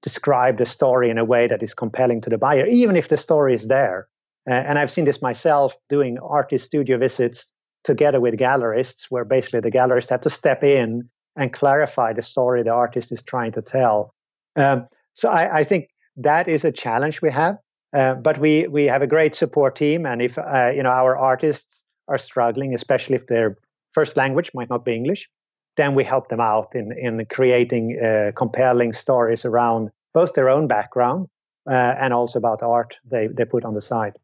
describe 0.03 0.59
the 0.59 0.67
story 0.67 1.09
in 1.11 1.19
a 1.19 1.25
way 1.25 1.47
that 1.47 1.63
is 1.63 1.75
compelling 1.75 2.21
to 2.21 2.31
the 2.31 2.39
buyer 2.39 2.67
even 2.67 2.97
if 2.97 3.09
the 3.09 3.17
story 3.17 3.55
is 3.55 3.69
there 3.69 4.09
uh, 4.49 4.53
and 4.53 4.79
i've 4.79 4.91
seen 4.91 5.05
this 5.05 5.23
myself 5.23 5.77
doing 5.89 6.19
artist 6.19 6.67
studio 6.67 6.99
visits 6.99 7.55
together 7.85 8.21
with 8.21 8.35
gallerists, 8.35 9.07
where 9.11 9.25
basically 9.25 9.61
the 9.61 9.71
gallerist 9.71 10.11
had 10.11 10.23
to 10.23 10.31
step 10.31 10.65
in 10.65 11.09
and 11.37 11.53
clarify 11.53 12.13
the 12.13 12.23
story 12.23 12.63
the 12.63 12.71
artist 12.71 13.13
is 13.13 13.23
trying 13.23 13.53
to 13.53 13.63
tell. 13.63 14.15
Um, 14.57 14.89
so 15.13 15.29
I, 15.29 15.59
I, 15.59 15.65
think 15.65 15.89
that 16.17 16.49
is 16.49 16.65
a 16.65 16.73
challenge 16.73 17.21
we 17.21 17.31
have. 17.31 17.59
Uh, 17.95 18.15
but 18.15 18.39
we 18.39 18.67
we 18.67 18.85
have 18.87 19.03
a 19.03 19.07
great 19.07 19.35
support 19.35 19.77
team, 19.77 20.07
and 20.07 20.21
if 20.21 20.39
uh, 20.39 20.73
you 20.75 20.83
know 20.83 20.91
our 20.91 21.17
artists 21.17 21.85
are 22.09 22.19
struggling, 22.19 22.75
especially 22.75 23.15
if 23.15 23.27
their 23.27 23.57
first 23.93 24.17
language 24.17 24.51
might 24.55 24.69
not 24.69 24.85
be 24.85 24.95
English, 24.95 25.29
then 25.77 25.95
we 25.95 26.05
help 26.05 26.29
them 26.29 26.41
out 26.41 26.75
in 26.75 26.93
in 26.99 27.25
creating 27.27 27.99
uh, 27.99 28.33
compelling 28.37 28.93
stories 28.93 29.45
around 29.45 29.91
both 30.13 30.35
their 30.35 30.49
own 30.49 30.67
background 30.67 31.29
uh, 31.71 31.95
and 32.01 32.13
also 32.13 32.39
about 32.39 32.63
art 32.63 32.99
they 33.11 33.29
they 33.29 33.45
put 33.45 33.65
on 33.65 33.75
the 33.75 33.83
side 33.83 34.15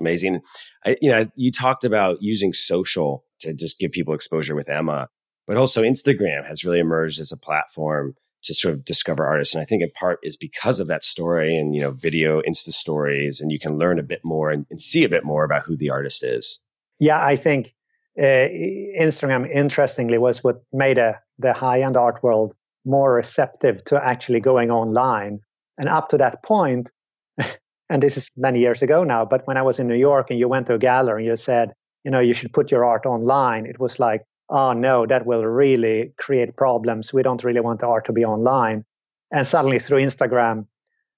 amazing. 0.00 0.40
I, 0.84 0.96
you 1.00 1.10
know, 1.10 1.30
you 1.36 1.52
talked 1.52 1.84
about 1.84 2.20
using 2.20 2.52
social 2.52 3.24
to 3.40 3.52
just 3.52 3.78
give 3.78 3.92
people 3.92 4.14
exposure 4.14 4.56
with 4.56 4.68
Emma, 4.68 5.08
but 5.46 5.56
also 5.56 5.82
Instagram 5.82 6.46
has 6.48 6.64
really 6.64 6.80
emerged 6.80 7.20
as 7.20 7.30
a 7.30 7.36
platform 7.36 8.16
to 8.42 8.54
sort 8.54 8.74
of 8.74 8.84
discover 8.84 9.26
artists. 9.26 9.54
And 9.54 9.62
I 9.62 9.64
think 9.64 9.82
in 9.82 9.90
part 9.90 10.18
is 10.22 10.36
because 10.36 10.80
of 10.80 10.86
that 10.88 11.04
story 11.04 11.56
and, 11.56 11.74
you 11.74 11.80
know, 11.80 11.90
video 11.90 12.40
Insta 12.42 12.72
stories, 12.72 13.40
and 13.40 13.52
you 13.52 13.58
can 13.58 13.78
learn 13.78 13.98
a 13.98 14.02
bit 14.02 14.20
more 14.24 14.50
and, 14.50 14.66
and 14.70 14.80
see 14.80 15.04
a 15.04 15.08
bit 15.08 15.24
more 15.24 15.44
about 15.44 15.64
who 15.64 15.76
the 15.76 15.90
artist 15.90 16.24
is. 16.24 16.58
Yeah, 16.98 17.22
I 17.22 17.36
think 17.36 17.74
uh, 18.18 18.22
Instagram, 18.22 19.50
interestingly, 19.50 20.18
was 20.18 20.42
what 20.44 20.62
made 20.72 20.98
a, 20.98 21.04
uh, 21.04 21.12
the 21.38 21.52
high 21.52 21.82
end 21.82 21.96
art 21.96 22.22
world 22.22 22.54
more 22.84 23.14
receptive 23.14 23.82
to 23.84 24.02
actually 24.02 24.40
going 24.40 24.70
online. 24.70 25.40
And 25.78 25.88
up 25.88 26.10
to 26.10 26.18
that 26.18 26.42
point, 26.42 26.90
and 27.88 28.02
this 28.02 28.16
is 28.16 28.30
many 28.36 28.60
years 28.60 28.82
ago 28.82 29.04
now, 29.04 29.24
but 29.24 29.46
when 29.46 29.56
I 29.56 29.62
was 29.62 29.78
in 29.78 29.88
New 29.88 29.94
York 29.94 30.30
and 30.30 30.38
you 30.38 30.48
went 30.48 30.66
to 30.66 30.74
a 30.74 30.78
gallery 30.78 31.22
and 31.22 31.30
you 31.30 31.36
said, 31.36 31.72
you 32.04 32.10
know, 32.10 32.20
you 32.20 32.34
should 32.34 32.52
put 32.52 32.70
your 32.70 32.84
art 32.84 33.06
online, 33.06 33.66
it 33.66 33.78
was 33.78 33.98
like, 33.98 34.22
oh 34.50 34.72
no, 34.72 35.06
that 35.06 35.26
will 35.26 35.44
really 35.44 36.12
create 36.18 36.56
problems. 36.56 37.12
We 37.12 37.22
don't 37.22 37.44
really 37.44 37.60
want 37.60 37.80
the 37.80 37.86
art 37.86 38.06
to 38.06 38.12
be 38.12 38.24
online. 38.24 38.84
And 39.32 39.46
suddenly 39.46 39.78
through 39.78 40.00
Instagram, 40.00 40.66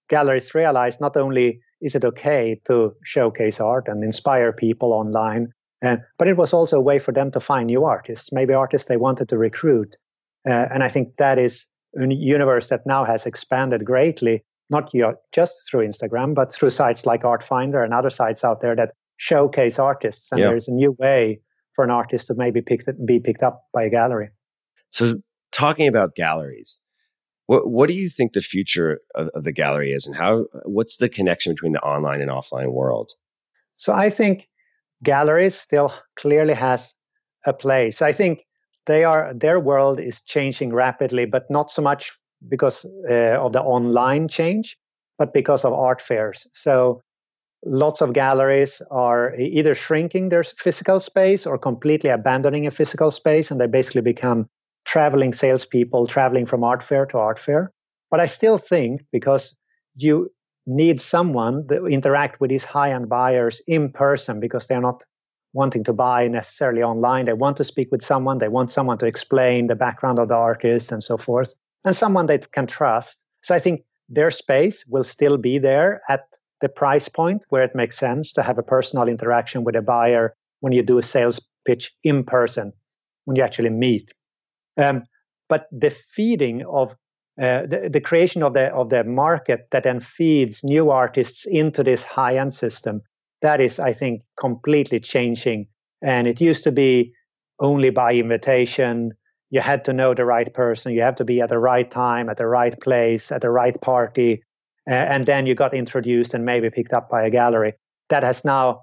galleries 0.09 0.55
realized 0.55 1.01
not 1.01 1.17
only 1.17 1.61
is 1.81 1.95
it 1.95 2.05
okay 2.05 2.61
to 2.67 2.95
showcase 3.03 3.61
art 3.61 3.89
and 3.89 4.05
inspire 4.05 4.53
people 4.53 4.93
online, 4.93 5.53
and, 5.81 6.03
but 6.19 6.29
it 6.29 6.37
was 6.37 6.53
also 6.53 6.77
a 6.77 6.83
way 6.83 6.99
for 6.99 7.13
them 7.13 7.33
to 7.33 7.41
find 7.41 7.67
new 7.67 7.85
artists, 7.85 8.33
maybe 8.33 8.55
artists 8.55 8.87
they 8.87 8.97
wanted 8.97 9.29
to 9.31 9.39
recruit. 9.39 9.97
Uh, 10.49 10.67
and 10.73 10.85
I 10.85 10.89
think 10.89 11.17
that 11.17 11.39
is 11.39 11.67
a 12.01 12.07
universe 12.07 12.69
that 12.69 12.87
now 12.87 13.05
has 13.05 13.27
expanded 13.27 13.85
greatly 13.85 14.45
not 14.71 14.93
just 15.33 15.69
through 15.69 15.87
Instagram, 15.87 16.35
but 16.35 16.53
through 16.53 16.71
sites 16.71 17.05
like 17.05 17.23
Artfinder 17.23 17.85
and 17.85 17.93
other 17.93 18.11
sites 18.11 18.43
out 18.45 18.61
there 18.61 18.75
that 18.77 18.95
showcase 19.19 19.79
artists. 19.79 20.33
And 20.33 20.41
yeah. 20.41 20.49
there's 20.49 20.69
a 20.69 20.73
new 20.73 20.93
way 20.93 21.41
for 21.75 21.85
an 21.85 21.91
artist 21.91 22.27
to 22.29 22.35
maybe 22.37 22.61
pick 22.61 22.83
be 23.05 23.21
picked 23.21 23.43
up 23.43 23.65
by 23.73 23.85
a 23.85 23.91
gallery. 23.91 24.31
So, 24.91 25.15
talking 25.53 25.89
about 25.89 26.15
galleries, 26.15 26.81
what 27.47 27.69
what 27.69 27.89
do 27.89 27.95
you 27.95 28.09
think 28.09 28.33
the 28.33 28.41
future 28.41 29.01
of, 29.15 29.29
of 29.35 29.45
the 29.45 29.53
gallery 29.53 29.93
is, 29.93 30.07
and 30.07 30.17
how? 30.17 30.47
What's 30.65 30.97
the 30.97 31.09
connection 31.09 31.53
between 31.53 31.73
the 31.73 31.81
online 31.81 32.21
and 32.21 32.31
offline 32.31 32.73
world? 32.73 33.13
So, 33.77 33.93
I 33.93 34.11
think 34.11 34.49
galleries 35.03 35.55
still 35.55 35.93
clearly 36.17 36.55
has 36.55 36.95
a 37.47 37.53
place. 37.53 38.03
I 38.03 38.13
think 38.13 38.47
they 38.87 39.05
are 39.05 39.33
their 39.35 39.61
world 39.61 40.01
is 40.01 40.23
changing 40.23 40.73
rapidly, 40.73 41.27
but 41.27 41.51
not 41.51 41.71
so 41.71 41.83
much 41.83 42.13
because 42.49 42.85
uh, 43.09 43.39
of 43.39 43.53
the 43.53 43.63
online 43.63 44.29
change, 44.29 44.77
but 45.19 45.33
because 45.33 45.65
of 45.65 45.73
art 45.73 46.01
fairs. 46.01 46.47
So 46.53 47.03
lots 47.65 48.01
of 48.01 48.13
galleries 48.13 48.83
are 48.91 49.35
either 49.37 49.75
shrinking 49.75 50.29
their 50.29 50.43
physical 50.43 51.01
space 51.01 51.47
or 51.47 51.59
completely 51.59 52.11
abandoning 52.11 52.67
a 52.67 52.71
physical 52.71 53.11
space, 53.11 53.51
and 53.51 53.61
they 53.61 53.67
basically 53.67 54.03
become 54.03 54.49
traveling 54.85 55.33
salespeople 55.33 56.07
traveling 56.07 56.47
from 56.47 56.65
art 56.65 56.83
fair 56.83 57.07
to 57.07 57.19
art 57.19 57.39
fair. 57.39 57.73
But 58.11 58.21
I 58.21 58.27
still 58.27 58.59
think 58.59 59.03
because 59.13 59.55
you 59.97 60.31
need 60.67 61.01
someone 61.01 61.67
to 61.69 61.87
interact 61.87 62.41
with 62.41 62.51
these 62.51 62.65
high 62.65 62.93
end 62.93 63.09
buyers 63.09 63.61
in 63.67 63.93
person 63.93 64.41
because 64.41 64.67
they're 64.67 64.81
not 64.81 65.05
wanting 65.53 65.85
to 65.85 65.93
buy 65.93 66.29
necessarily 66.29 66.83
online. 66.83 67.27
They 67.27 67.33
want 67.33 67.59
to 67.59 67.65
speak 67.65 67.89
with 67.93 68.03
someone, 68.03 68.39
they 68.39 68.49
want 68.49 68.71
someone 68.71 68.99
to 68.99 69.07
explain 69.07 69.67
the 69.67 69.75
background 69.75 70.19
of 70.19 70.29
the 70.29 70.35
artist 70.35 70.93
and 70.93 71.03
so 71.03 71.17
forth 71.17 71.53
and 71.85 71.95
someone 71.95 72.27
they 72.27 72.39
can 72.39 72.67
trust. 72.67 73.25
So 73.43 73.55
I 73.55 73.59
think 73.59 73.83
their 74.09 74.31
space 74.31 74.87
will 74.87 75.05
still 75.05 75.37
be 75.37 75.59
there 75.59 76.03
at 76.09 76.27
the 76.63 76.69
price 76.69 77.09
point 77.09 77.43
where 77.51 77.63
it 77.63 77.75
makes 77.75 77.99
sense 77.99 78.33
to 78.33 78.43
have 78.43 78.57
a 78.57 78.63
personal 78.63 79.09
interaction 79.09 79.65
with 79.65 79.77
a 79.77 79.83
buyer 79.83 80.35
when 80.61 80.73
you 80.73 80.83
do 80.83 80.97
a 80.97 81.03
sales 81.03 81.41
pitch 81.67 81.93
in 82.03 82.25
person, 82.25 82.73
when 83.25 83.37
you 83.37 83.43
actually 83.43 83.69
meet. 83.69 84.13
Um, 84.79 85.03
but 85.49 85.67
the 85.71 85.91
feeding 85.91 86.65
of 86.65 86.93
uh, 87.41 87.67
the, 87.67 87.91
the 87.93 88.01
creation 88.01 88.43
of 88.43 88.55
the 88.55 88.73
of 88.73 88.89
the 88.89 89.05
market 89.05 89.69
that 89.73 89.83
then 89.83 90.01
feeds 90.01 90.65
new 90.65 90.91
artists 90.91 91.45
into 91.47 91.83
this 91.83 92.05
high 92.05 92.37
end 92.37 92.53
system 92.53 93.01
that 93.41 93.59
is 93.59 93.79
i 93.79 93.91
think 93.91 94.21
completely 94.39 95.01
changing 95.01 95.67
and 96.03 96.29
it 96.29 96.43
used 96.43 96.63
to 96.63 96.71
be 96.71 97.11
only 97.59 97.89
by 97.89 98.13
invitation 98.13 99.13
you 99.53 99.61
had 99.61 99.85
to 99.85 99.93
know 99.93 100.15
the 100.15 100.25
right 100.25 100.53
person. 100.53 100.95
You 100.95 101.03
have 101.03 101.17
to 101.17 101.27
be 101.27 101.43
at 101.43 101.51
the 101.51 101.59
right 101.59 101.89
time, 101.89 102.31
at 102.31 102.39
the 102.39 102.47
right 102.47 102.75
place, 102.81 103.31
at 103.31 103.43
the 103.43 103.51
right 103.51 103.79
party. 103.83 104.43
And 104.87 105.27
then 105.27 105.47
you 105.47 105.55
got 105.55 105.75
introduced 105.75 106.35
and 106.35 106.45
maybe 106.45 106.71
picked 106.71 106.93
up 106.93 107.09
by 107.09 107.25
a 107.25 107.31
gallery. 107.31 107.75
That 108.09 108.23
has 108.23 108.45
now 108.45 108.83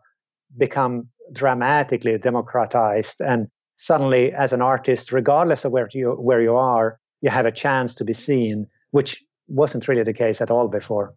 become 0.57 1.09
dramatically 1.31 2.17
democratized. 2.17 3.21
And 3.21 3.47
suddenly, 3.77 4.31
as 4.31 4.53
an 4.53 4.61
artist, 4.61 5.11
regardless 5.11 5.65
of 5.65 5.71
where 5.71 5.89
you, 5.91 6.11
where 6.11 6.41
you 6.41 6.55
are, 6.55 6.99
you 7.21 7.29
have 7.29 7.45
a 7.45 7.51
chance 7.51 7.95
to 7.95 8.05
be 8.05 8.13
seen, 8.13 8.67
which 8.91 9.23
wasn't 9.47 9.87
really 9.87 10.03
the 10.03 10.13
case 10.13 10.41
at 10.41 10.51
all 10.51 10.67
before. 10.69 11.13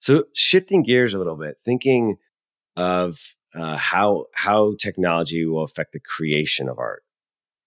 So, 0.00 0.24
shifting 0.34 0.82
gears 0.82 1.14
a 1.14 1.18
little 1.18 1.36
bit, 1.36 1.56
thinking 1.64 2.16
of 2.76 3.20
uh, 3.54 3.76
how 3.76 4.26
how 4.34 4.74
technology 4.80 5.44
will 5.44 5.64
affect 5.64 5.92
the 5.92 6.00
creation 6.00 6.68
of 6.68 6.78
art 6.78 7.02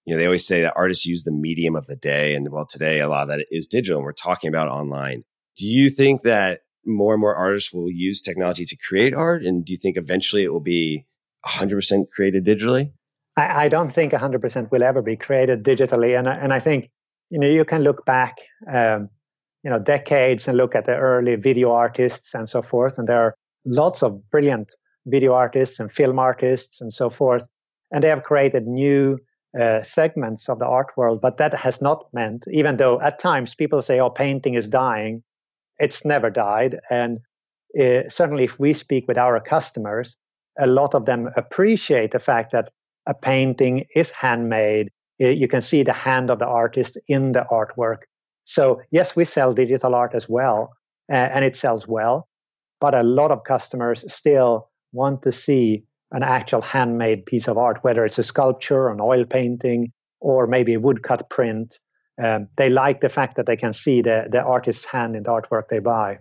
you 0.05 0.13
know, 0.13 0.19
they 0.19 0.25
always 0.25 0.45
say 0.45 0.61
that 0.61 0.73
artists 0.75 1.05
use 1.05 1.23
the 1.23 1.31
medium 1.31 1.75
of 1.75 1.87
the 1.87 1.95
day. 1.95 2.33
And 2.33 2.49
well, 2.49 2.65
today 2.65 2.99
a 2.99 3.09
lot 3.09 3.23
of 3.23 3.29
that 3.29 3.45
is 3.51 3.67
digital 3.67 3.99
and 3.99 4.05
we're 4.05 4.13
talking 4.13 4.47
about 4.47 4.67
online. 4.67 5.23
Do 5.57 5.67
you 5.67 5.89
think 5.89 6.23
that 6.23 6.61
more 6.85 7.13
and 7.13 7.21
more 7.21 7.35
artists 7.35 7.71
will 7.71 7.91
use 7.91 8.21
technology 8.21 8.65
to 8.65 8.75
create 8.75 9.13
art? 9.13 9.43
And 9.43 9.65
do 9.65 9.73
you 9.73 9.77
think 9.77 9.97
eventually 9.97 10.43
it 10.43 10.51
will 10.51 10.59
be 10.59 11.05
100% 11.45 12.09
created 12.09 12.45
digitally? 12.45 12.91
I, 13.37 13.65
I 13.65 13.69
don't 13.69 13.89
think 13.89 14.13
100% 14.13 14.71
will 14.71 14.83
ever 14.83 15.01
be 15.01 15.15
created 15.15 15.63
digitally. 15.63 16.17
And, 16.17 16.27
and 16.27 16.53
I 16.53 16.59
think, 16.59 16.89
you 17.29 17.39
know, 17.39 17.47
you 17.47 17.65
can 17.65 17.81
look 17.81 18.05
back, 18.05 18.37
um, 18.71 19.09
you 19.63 19.69
know, 19.69 19.79
decades 19.79 20.47
and 20.47 20.57
look 20.57 20.75
at 20.75 20.85
the 20.85 20.95
early 20.95 21.35
video 21.35 21.71
artists 21.71 22.33
and 22.33 22.49
so 22.49 22.61
forth. 22.61 22.97
And 22.97 23.07
there 23.07 23.21
are 23.21 23.35
lots 23.65 24.03
of 24.03 24.29
brilliant 24.31 24.73
video 25.05 25.33
artists 25.33 25.79
and 25.79 25.91
film 25.91 26.19
artists 26.19 26.81
and 26.81 26.91
so 26.91 27.09
forth. 27.09 27.43
And 27.91 28.03
they 28.03 28.07
have 28.07 28.23
created 28.23 28.67
new 28.67 29.19
uh, 29.59 29.83
segments 29.83 30.47
of 30.49 30.59
the 30.59 30.65
art 30.65 30.91
world, 30.95 31.19
but 31.21 31.37
that 31.37 31.53
has 31.53 31.81
not 31.81 32.05
meant, 32.13 32.45
even 32.51 32.77
though 32.77 33.01
at 33.01 33.19
times 33.19 33.53
people 33.53 33.81
say, 33.81 33.99
oh, 33.99 34.09
painting 34.09 34.53
is 34.53 34.67
dying, 34.69 35.23
it's 35.81 36.05
never 36.05 36.29
died. 36.29 36.79
And 36.89 37.19
uh, 37.79 38.07
certainly, 38.07 38.45
if 38.45 38.59
we 38.59 38.73
speak 38.73 39.07
with 39.07 39.17
our 39.17 39.39
customers, 39.41 40.15
a 40.59 40.67
lot 40.67 40.93
of 40.93 41.05
them 41.05 41.29
appreciate 41.35 42.11
the 42.11 42.19
fact 42.19 42.51
that 42.51 42.69
a 43.07 43.13
painting 43.13 43.85
is 43.95 44.11
handmade, 44.11 44.89
You 45.17 45.47
can 45.47 45.61
see 45.61 45.83
the 45.83 45.93
hand 45.93 46.29
of 46.31 46.39
the 46.39 46.47
artist 46.47 46.97
in 47.07 47.31
the 47.31 47.45
artwork. 47.51 48.01
So, 48.45 48.81
yes, 48.91 49.15
we 49.15 49.25
sell 49.25 49.53
digital 49.53 49.95
art 49.95 50.13
as 50.15 50.27
well, 50.27 50.71
and 51.09 51.45
it 51.45 51.55
sells 51.55 51.87
well. 51.87 52.27
But 52.79 52.93
a 52.93 53.03
lot 53.03 53.31
of 53.31 53.43
customers 53.43 54.03
still 54.11 54.69
want 54.91 55.21
to 55.23 55.31
see 55.31 55.83
an 56.11 56.23
actual 56.23 56.61
handmade 56.61 57.25
piece 57.25 57.47
of 57.47 57.57
art, 57.57 57.83
whether 57.83 58.05
it's 58.05 58.19
a 58.19 58.23
sculpture, 58.23 58.89
an 58.89 58.99
oil 58.99 59.25
painting, 59.25 59.91
or 60.19 60.47
maybe 60.47 60.73
a 60.73 60.79
woodcut 60.79 61.29
print. 61.29 61.79
Um, 62.21 62.49
they 62.57 62.69
like 62.69 63.01
the 63.01 63.09
fact 63.09 63.37
that 63.37 63.45
they 63.45 63.55
can 63.55 63.73
see 63.73 64.01
the, 64.01 64.27
the 64.29 64.43
artist's 64.43 64.85
hand 64.85 65.15
in 65.15 65.23
the 65.23 65.29
artwork 65.29 65.69
they 65.69 65.79
buy. 65.79 66.19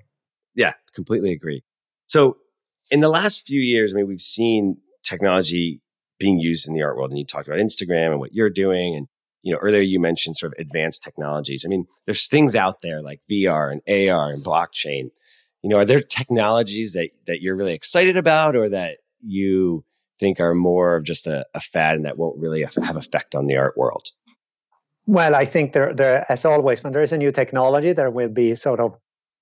Yeah, 0.55 0.75
completely 0.95 1.33
agree. 1.33 1.63
So, 2.07 2.39
in 2.91 3.01
the 3.01 3.09
last 3.09 3.47
few 3.47 3.61
years, 3.61 3.93
I 3.93 3.97
mean, 3.97 4.09
we've 4.09 4.21
seen 4.21 4.79
technology 5.03 5.81
being 6.19 6.39
used 6.39 6.69
in 6.69 6.75
the 6.75 6.83
art 6.83 6.97
world, 6.97 7.11
and 7.11 7.19
you 7.19 7.25
talked 7.25 7.49
about 7.49 7.61
Instagram 7.61 8.11
and 8.11 8.21
what 8.21 8.33
you're 8.33 8.51
doing, 8.51 8.95
and 8.97 9.09
you 9.43 9.53
know, 9.53 9.59
earlier 9.59 9.81
you 9.81 10.01
mentioned 10.01 10.37
sort 10.37 10.53
of 10.53 10.59
advanced 10.59 11.03
technologies. 11.03 11.65
I 11.65 11.69
mean, 11.69 11.87
there's 12.05 12.29
things 12.29 12.55
out 12.55 12.83
there 12.83 13.01
like 13.01 13.21
VR 13.31 13.73
and 13.73 14.11
AR 14.11 14.31
and 14.31 14.45
blockchain. 14.45 15.11
You 15.63 15.71
know, 15.71 15.79
are 15.79 15.85
there 15.85 16.01
technologies 16.01 16.93
that 16.93 17.11
that 17.27 17.41
you're 17.41 17.57
really 17.57 17.75
excited 17.75 18.17
about, 18.17 18.57
or 18.57 18.69
that 18.69 18.99
you 19.23 19.85
think 20.19 20.39
are 20.39 20.55
more 20.55 20.97
of 20.97 21.05
just 21.05 21.27
a, 21.27 21.47
a 21.55 21.61
fad 21.61 21.97
and 21.97 22.05
that 22.05 22.19
won't 22.19 22.39
really 22.39 22.63
have 22.63 22.97
effect 22.97 23.35
on 23.35 23.47
the 23.47 23.57
art 23.57 23.77
world? 23.77 24.09
Well, 25.11 25.35
I 25.35 25.45
think 25.45 25.73
there, 25.73 25.93
there, 25.93 26.25
as 26.29 26.45
always, 26.45 26.85
when 26.85 26.93
there 26.93 27.03
is 27.03 27.11
a 27.11 27.19
new 27.19 27.33
technology, 27.33 27.93
there 27.93 28.13
will 28.13 28.29
be 28.29 28.55
sort 28.55 28.79
of 28.79 28.95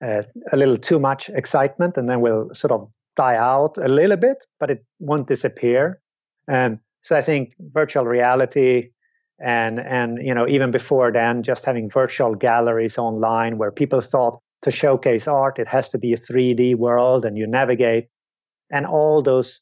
uh, 0.02 0.22
a 0.50 0.56
little 0.56 0.78
too 0.78 0.98
much 0.98 1.28
excitement, 1.28 1.98
and 1.98 2.08
then 2.08 2.22
will 2.22 2.48
sort 2.54 2.72
of 2.72 2.90
die 3.16 3.36
out 3.36 3.76
a 3.76 3.86
little 3.86 4.16
bit, 4.16 4.46
but 4.58 4.70
it 4.70 4.82
won't 4.98 5.26
disappear. 5.28 6.00
Um, 6.50 6.80
so 7.02 7.16
I 7.16 7.20
think 7.20 7.54
virtual 7.60 8.06
reality, 8.06 8.92
and 9.38 9.78
and 9.78 10.26
you 10.26 10.32
know 10.32 10.48
even 10.48 10.70
before 10.70 11.12
then, 11.12 11.42
just 11.42 11.66
having 11.66 11.90
virtual 11.90 12.34
galleries 12.34 12.96
online 12.96 13.58
where 13.58 13.70
people 13.70 14.00
thought 14.00 14.40
to 14.62 14.70
showcase 14.70 15.28
art, 15.28 15.58
it 15.58 15.68
has 15.68 15.90
to 15.90 15.98
be 15.98 16.14
a 16.14 16.16
3D 16.16 16.76
world, 16.76 17.26
and 17.26 17.36
you 17.36 17.46
navigate, 17.46 18.08
and 18.70 18.86
all 18.86 19.22
those 19.22 19.60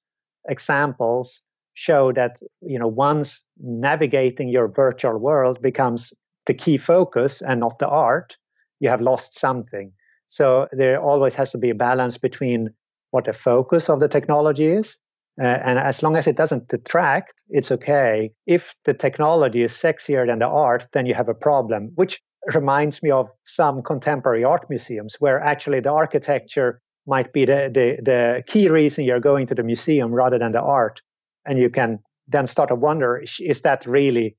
examples 0.49 1.43
show 1.77 2.11
that 2.11 2.41
you 2.63 2.79
know 2.79 2.89
once 2.89 3.45
navigating 3.61 4.49
your 4.49 4.67
virtual 4.67 5.19
world 5.19 5.61
becomes 5.61 6.13
the 6.47 6.55
key 6.55 6.79
focus 6.79 7.43
and 7.43 7.61
not 7.61 7.79
the 7.79 7.89
art 7.89 8.37
you 8.81 8.89
have 8.89 9.03
lost 9.03 9.39
something 9.39 9.93
so 10.27 10.67
there 10.73 11.01
always 11.01 11.35
has 11.35 11.51
to 11.51 11.59
be 11.59 11.71
a 11.71 11.75
balance 11.75 12.17
between 12.17 12.71
what 13.11 13.27
the 13.27 13.33
focus 13.33 13.91
of 13.91 14.01
the 14.01 14.09
technology 14.09 14.65
is 14.65 14.97
uh, 15.39 15.45
and 15.45 15.79
as 15.79 16.03
long 16.03 16.17
as 16.17 16.27
it 16.27 16.37
doesn't 16.37 16.67
detract 16.69 17.45
it's 17.51 17.71
okay 17.71 18.33
if 18.47 18.75
the 18.85 18.95
technology 18.95 19.63
is 19.63 19.73
sexier 19.73 20.27
than 20.27 20.39
the 20.39 20.47
art 20.47 20.89
then 20.93 21.05
you 21.05 21.13
have 21.13 21.29
a 21.29 21.35
problem 21.35 21.93
which 21.95 22.23
reminds 22.55 23.03
me 23.03 23.11
of 23.11 23.29
some 23.45 23.83
contemporary 23.83 24.45
art 24.45 24.65
museums 24.71 25.17
where 25.19 25.43
actually 25.43 25.81
the 25.81 25.93
architecture 25.93 26.81
might 27.07 27.33
be 27.33 27.45
the, 27.45 27.71
the, 27.73 28.03
the 28.03 28.43
key 28.47 28.69
reason 28.69 29.05
you're 29.05 29.21
going 29.21 29.47
to 29.47 29.55
the 29.55 29.63
museum 29.63 30.13
rather 30.13 30.39
than 30.39 30.53
the 30.53 30.61
art. 30.61 31.01
And 31.47 31.59
you 31.59 31.71
can 31.71 32.01
then 32.29 32.47
start 32.47 32.69
to 32.69 32.75
wonder 32.75 33.23
is 33.41 33.61
that 33.63 33.87
really 33.87 34.37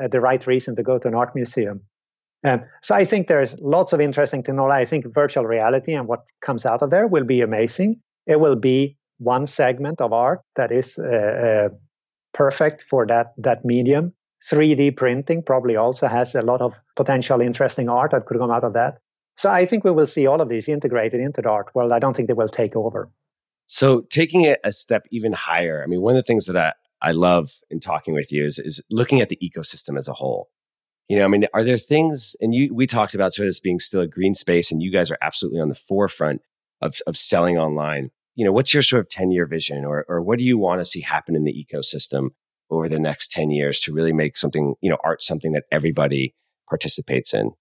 uh, 0.00 0.08
the 0.08 0.20
right 0.20 0.44
reason 0.46 0.76
to 0.76 0.82
go 0.82 0.98
to 0.98 1.08
an 1.08 1.14
art 1.14 1.34
museum? 1.34 1.82
Um, 2.44 2.64
so 2.82 2.94
I 2.94 3.04
think 3.04 3.26
there's 3.26 3.56
lots 3.58 3.92
of 3.92 4.00
interesting 4.00 4.42
technology. 4.42 4.82
I 4.82 4.84
think 4.84 5.12
virtual 5.12 5.44
reality 5.44 5.94
and 5.94 6.06
what 6.06 6.24
comes 6.40 6.64
out 6.64 6.82
of 6.82 6.90
there 6.90 7.06
will 7.06 7.24
be 7.24 7.40
amazing. 7.40 8.00
It 8.26 8.38
will 8.38 8.56
be 8.56 8.96
one 9.18 9.46
segment 9.46 10.00
of 10.00 10.12
art 10.12 10.40
that 10.54 10.70
is 10.70 10.98
uh, 10.98 11.02
uh, 11.02 11.68
perfect 12.32 12.82
for 12.82 13.06
that 13.06 13.32
that 13.38 13.64
medium. 13.64 14.12
3D 14.48 14.96
printing 14.96 15.42
probably 15.42 15.74
also 15.74 16.06
has 16.06 16.36
a 16.36 16.42
lot 16.42 16.60
of 16.60 16.78
potential 16.94 17.40
interesting 17.40 17.88
art 17.88 18.12
that 18.12 18.24
could 18.26 18.38
come 18.38 18.52
out 18.52 18.62
of 18.62 18.74
that. 18.74 18.98
So 19.36 19.50
I 19.50 19.66
think 19.66 19.82
we 19.82 19.90
will 19.90 20.06
see 20.06 20.28
all 20.28 20.40
of 20.40 20.48
these 20.48 20.68
integrated 20.68 21.20
into 21.20 21.42
the 21.42 21.48
art 21.48 21.74
world. 21.74 21.90
I 21.92 21.98
don't 21.98 22.14
think 22.14 22.28
they 22.28 22.34
will 22.34 22.48
take 22.48 22.76
over. 22.76 23.10
So 23.68 24.00
taking 24.10 24.42
it 24.42 24.58
a 24.64 24.72
step 24.72 25.06
even 25.10 25.32
higher, 25.32 25.82
I 25.82 25.86
mean, 25.86 26.00
one 26.00 26.16
of 26.16 26.18
the 26.18 26.26
things 26.26 26.46
that 26.46 26.56
I, 26.56 26.72
I 27.00 27.12
love 27.12 27.52
in 27.70 27.78
talking 27.78 28.14
with 28.14 28.32
you 28.32 28.44
is, 28.44 28.58
is 28.58 28.82
looking 28.90 29.20
at 29.20 29.28
the 29.28 29.38
ecosystem 29.42 29.96
as 29.96 30.08
a 30.08 30.14
whole. 30.14 30.48
You 31.08 31.18
know, 31.18 31.24
I 31.24 31.28
mean, 31.28 31.46
are 31.54 31.62
there 31.62 31.78
things, 31.78 32.34
and 32.40 32.54
you, 32.54 32.74
we 32.74 32.86
talked 32.86 33.14
about 33.14 33.32
sort 33.32 33.46
of 33.46 33.50
this 33.50 33.60
being 33.60 33.78
still 33.78 34.00
a 34.00 34.08
green 34.08 34.34
space 34.34 34.72
and 34.72 34.82
you 34.82 34.90
guys 34.90 35.10
are 35.10 35.18
absolutely 35.22 35.60
on 35.60 35.68
the 35.68 35.74
forefront 35.74 36.42
of, 36.80 36.96
of 37.06 37.16
selling 37.16 37.56
online. 37.56 38.10
You 38.34 38.44
know, 38.44 38.52
what's 38.52 38.74
your 38.74 38.82
sort 38.82 39.00
of 39.00 39.08
10 39.10 39.30
year 39.30 39.46
vision 39.46 39.84
or, 39.84 40.04
or 40.08 40.20
what 40.20 40.38
do 40.38 40.44
you 40.44 40.58
want 40.58 40.80
to 40.80 40.84
see 40.84 41.00
happen 41.00 41.36
in 41.36 41.44
the 41.44 41.66
ecosystem 41.72 42.30
over 42.70 42.88
the 42.88 42.98
next 42.98 43.30
10 43.30 43.50
years 43.50 43.80
to 43.80 43.92
really 43.92 44.12
make 44.12 44.36
something, 44.36 44.74
you 44.80 44.90
know, 44.90 44.98
art 45.04 45.22
something 45.22 45.52
that 45.52 45.64
everybody 45.72 46.34
participates 46.68 47.32
in? 47.32 47.52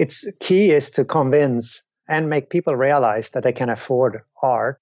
its 0.00 0.26
key 0.40 0.70
is 0.70 0.90
to 0.90 1.04
convince 1.04 1.82
and 2.08 2.30
make 2.30 2.48
people 2.48 2.74
realize 2.74 3.30
that 3.30 3.42
they 3.42 3.52
can 3.52 3.68
afford 3.68 4.22
art. 4.42 4.80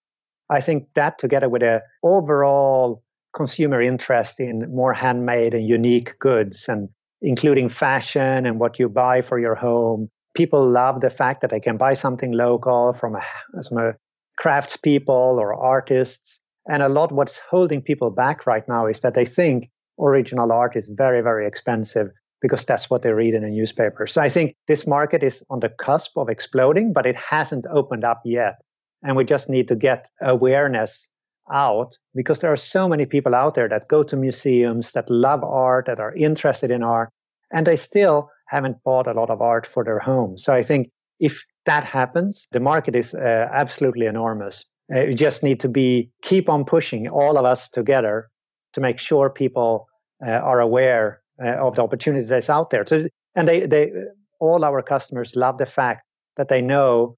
I 0.51 0.61
think 0.61 0.89
that 0.95 1.19
together 1.19 1.49
with 1.49 1.63
a 1.63 1.83
overall 2.03 3.03
consumer 3.35 3.81
interest 3.81 4.41
in 4.41 4.75
more 4.75 4.93
handmade 4.93 5.55
and 5.55 5.67
unique 5.67 6.19
goods 6.19 6.69
and 6.69 6.89
including 7.21 7.69
fashion 7.69 8.47
and 8.47 8.59
what 8.59 8.79
you 8.79 8.89
buy 8.89 9.23
for 9.23 9.39
your 9.39 9.55
home. 9.55 10.09
People 10.35 10.67
love 10.67 11.01
the 11.01 11.11
fact 11.11 11.41
that 11.41 11.51
they 11.51 11.61
can 11.61 11.77
buy 11.77 11.95
something 11.95 12.33
local 12.33 12.95
from 12.95 13.17
a, 13.17 13.23
from 13.69 13.79
a 13.79 13.95
craftspeople 14.41 15.09
or 15.09 15.55
artists. 15.55 16.41
And 16.67 16.83
a 16.83 16.89
lot 16.89 17.13
what's 17.13 17.41
holding 17.51 17.83
people 17.83 18.11
back 18.11 18.47
right 18.47 18.67
now 18.69 18.87
is 18.87 19.01
that 19.01 19.15
they 19.15 19.25
think 19.25 19.71
original 20.01 20.53
art 20.53 20.77
is 20.77 20.89
very, 20.89 21.23
very 21.23 21.47
expensive 21.47 22.09
because 22.41 22.65
that's 22.65 22.89
what 22.89 23.03
they 23.03 23.11
read 23.11 23.35
in 23.35 23.43
a 23.43 23.51
newspaper. 23.51 24.07
So 24.07 24.23
I 24.23 24.29
think 24.29 24.55
this 24.69 24.87
market 24.87 25.23
is 25.25 25.43
on 25.51 25.61
the 25.61 25.71
cusp 25.71 26.17
of 26.17 26.29
exploding, 26.29 26.93
but 26.93 27.05
it 27.05 27.17
hasn't 27.17 27.67
opened 27.71 28.05
up 28.05 28.21
yet. 28.25 28.57
And 29.03 29.17
we 29.17 29.25
just 29.25 29.49
need 29.49 29.69
to 29.69 29.77
get 29.77 30.09
awareness 30.21 31.11
out 31.53 31.97
because 32.15 32.41
there 32.41 32.53
are 32.53 32.57
so 32.57 32.89
many 32.89 33.07
people 33.07 33.35
out 33.35 33.55
there 33.55 33.69
that 33.69 33.89
go 33.89 34.03
to 34.03 34.17
museums, 34.17 34.93
that 34.93 35.09
love 35.09 35.43
art, 35.45 35.87
that 35.87 36.01
are 36.01 36.15
interested 36.15 36.71
in 36.71 36.83
art, 36.83 37.11
and 37.53 37.67
they 37.67 37.77
still 37.77 38.31
haven't 38.49 38.83
bought 38.85 39.07
a 39.07 39.13
lot 39.13 39.31
of 39.31 39.41
art 39.41 39.67
for 39.67 39.85
their 39.85 39.99
home. 39.99 40.37
So 40.37 40.53
I 40.53 40.63
think 40.63 40.91
if 41.21 41.45
that 41.67 41.85
happens, 41.85 42.49
the 42.53 42.61
market 42.61 42.95
is 42.95 43.15
uh, 43.15 43.49
absolutely 43.53 44.07
enormous. 44.07 44.67
Uh, 44.95 45.05
you 45.05 45.15
just 45.15 45.43
need 45.43 45.61
to 45.61 45.69
be 45.69 46.11
keep 46.23 46.49
on 46.49 46.65
pushing 46.65 47.09
all 47.09 47.37
of 47.37 47.45
us 47.45 47.69
together 47.69 48.29
to 48.73 48.81
make 48.81 48.99
sure 48.99 49.31
people 49.31 49.87
uh, 50.27 50.31
are 50.31 50.61
aware 50.61 51.21
uh, 51.43 51.51
of 51.51 51.77
the 51.77 51.83
opportunity 51.83 52.27
that's 52.27 52.51
out 52.51 52.71
there. 52.71 52.85
So, 52.87 53.07
and 53.35 53.47
they, 53.47 53.67
they, 53.67 53.93
all 54.41 54.65
our 54.65 54.83
customers 54.83 55.37
love 55.37 55.59
the 55.59 55.67
fact 55.67 56.05
that 56.37 56.49
they 56.49 56.63
know 56.63 57.17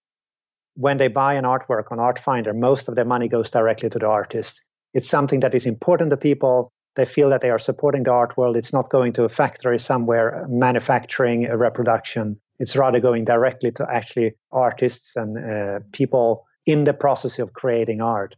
when 0.81 0.97
they 0.97 1.09
buy 1.09 1.35
an 1.35 1.45
artwork 1.45 1.93
on 1.93 1.99
Artfinder, 1.99 2.57
most 2.57 2.88
of 2.88 2.95
their 2.95 3.05
money 3.05 3.29
goes 3.29 3.51
directly 3.51 3.90
to 3.90 3.99
the 3.99 4.07
artist. 4.07 4.62
It's 4.95 5.09
something 5.09 5.40
that 5.40 5.55
is 5.55 5.66
important 5.66 6.11
to 6.11 6.16
people. 6.16 6.73
They 6.97 7.05
feel 7.05 7.29
that 7.31 7.43
they 7.43 7.51
are 7.51 7.59
supporting 7.59 8.05
the 8.05 8.12
art 8.12 8.38
world. 8.38 8.57
It's 8.57 8.73
not 8.73 8.88
going 8.88 9.12
to 9.12 9.25
a 9.25 9.29
factory 9.29 9.79
somewhere 9.79 10.47
manufacturing 10.49 11.45
a 11.45 11.57
reproduction. 11.59 12.40
It's 12.59 12.77
rather 12.77 12.99
going 12.99 13.27
directly 13.27 13.73
to 13.73 13.87
actually 13.93 14.33
artists 14.51 15.16
and 15.16 15.37
uh, 15.37 15.81
people 15.93 16.47
in 16.64 16.85
the 16.85 16.95
process 16.95 17.38
of 17.38 17.53
creating 17.53 18.01
art. 18.01 18.35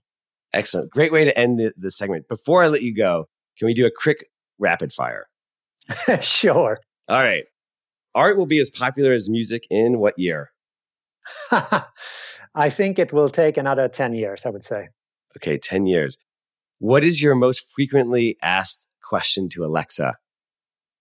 Excellent. 0.53 0.91
Great 0.91 1.13
way 1.13 1.25
to 1.25 1.39
end 1.39 1.61
the, 1.61 1.73
the 1.77 1.93
segment. 1.93 2.29
Before 2.29 2.65
I 2.65 2.69
let 2.69 2.83
you 2.83 2.95
go, 2.95 3.29
can 3.57 3.67
we 3.67 3.75
do 3.75 3.87
a 3.87 3.91
quick 3.97 4.27
rapid 4.59 4.93
fire? 4.93 5.29
sure. 6.21 6.79
All 7.09 7.23
right. 7.23 7.45
Art 8.17 8.37
will 8.37 8.47
be 8.47 8.61
as 8.61 8.69
popular 8.69 9.13
as 9.13 9.31
music 9.31 9.63
in 9.71 10.01
what 10.01 10.19
year? 10.19 10.51
I 12.55 12.71
think 12.71 12.99
it 12.99 13.13
will 13.13 13.31
take 13.31 13.57
another 13.57 13.89
10 13.89 14.15
years, 14.15 14.45
I 14.45 14.51
would 14.51 14.65
say. 14.65 14.89
Okay, 15.37 15.59
10 15.59 15.87
years. 15.87 16.19
What 16.79 17.05
is 17.05 17.23
your 17.23 17.35
most 17.35 17.65
frequently 17.75 18.37
asked 18.43 18.87
question 19.03 19.49
to 19.51 19.65
Alexa? 19.65 20.17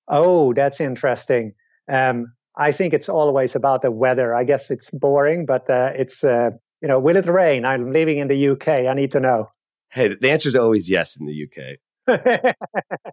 Oh, 0.08 0.54
that's 0.54 0.80
interesting. 0.80 1.54
Um, 1.92 2.34
I 2.56 2.72
think 2.72 2.94
it's 2.94 3.10
always 3.10 3.56
about 3.56 3.82
the 3.82 3.92
weather. 3.92 4.34
I 4.34 4.44
guess 4.44 4.72
it's 4.72 4.90
boring, 4.92 5.46
but 5.46 5.70
uh, 5.70 5.92
it's, 5.96 6.24
uh, 6.24 6.52
you 6.82 6.88
know, 6.88 7.00
will 7.00 7.16
it 7.16 7.26
rain? 7.26 7.66
I'm 7.66 7.92
living 7.92 8.18
in 8.18 8.28
the 8.28 8.50
UK. 8.50 8.68
I 8.68 8.94
need 8.94 9.12
to 9.14 9.20
know. 9.20 9.50
Hey, 9.90 10.16
the 10.20 10.32
answer 10.32 10.50
is 10.50 10.56
always 10.56 10.90
yes 10.90 11.18
in 11.20 11.26
the 11.26 11.48
UK. 11.48 12.56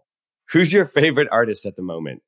Who's 0.51 0.73
your 0.73 0.85
favorite 0.85 1.27
artist 1.31 1.65
at 1.65 1.75
the 1.75 1.81
moment? 1.81 2.21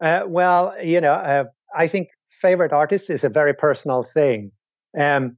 Uh, 0.00 0.22
well, 0.26 0.74
you 0.82 1.00
know, 1.00 1.12
uh, 1.12 1.44
I 1.74 1.86
think 1.86 2.08
favorite 2.30 2.72
artist 2.72 3.10
is 3.10 3.24
a 3.24 3.28
very 3.28 3.54
personal 3.54 4.02
thing. 4.02 4.52
Um, 4.98 5.36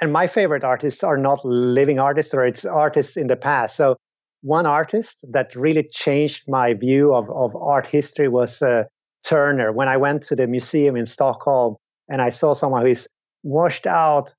and 0.00 0.12
my 0.12 0.26
favorite 0.26 0.64
artists 0.64 1.04
are 1.04 1.16
not 1.16 1.44
living 1.44 1.98
artists 1.98 2.34
or 2.34 2.46
it's 2.46 2.64
artists 2.64 3.16
in 3.16 3.26
the 3.26 3.36
past. 3.36 3.76
So 3.76 3.96
one 4.42 4.66
artist 4.66 5.26
that 5.32 5.54
really 5.54 5.82
changed 5.82 6.44
my 6.48 6.74
view 6.74 7.14
of, 7.14 7.28
of 7.30 7.54
art 7.56 7.86
history 7.86 8.28
was 8.28 8.62
uh, 8.62 8.84
Turner. 9.24 9.72
When 9.72 9.88
I 9.88 9.98
went 9.98 10.22
to 10.24 10.36
the 10.36 10.46
museum 10.46 10.96
in 10.96 11.06
Stockholm 11.06 11.76
and 12.08 12.22
I 12.22 12.30
saw 12.30 12.54
someone 12.54 12.82
who 12.82 12.88
is 12.88 13.08
washed 13.42 13.86
out 13.86 14.34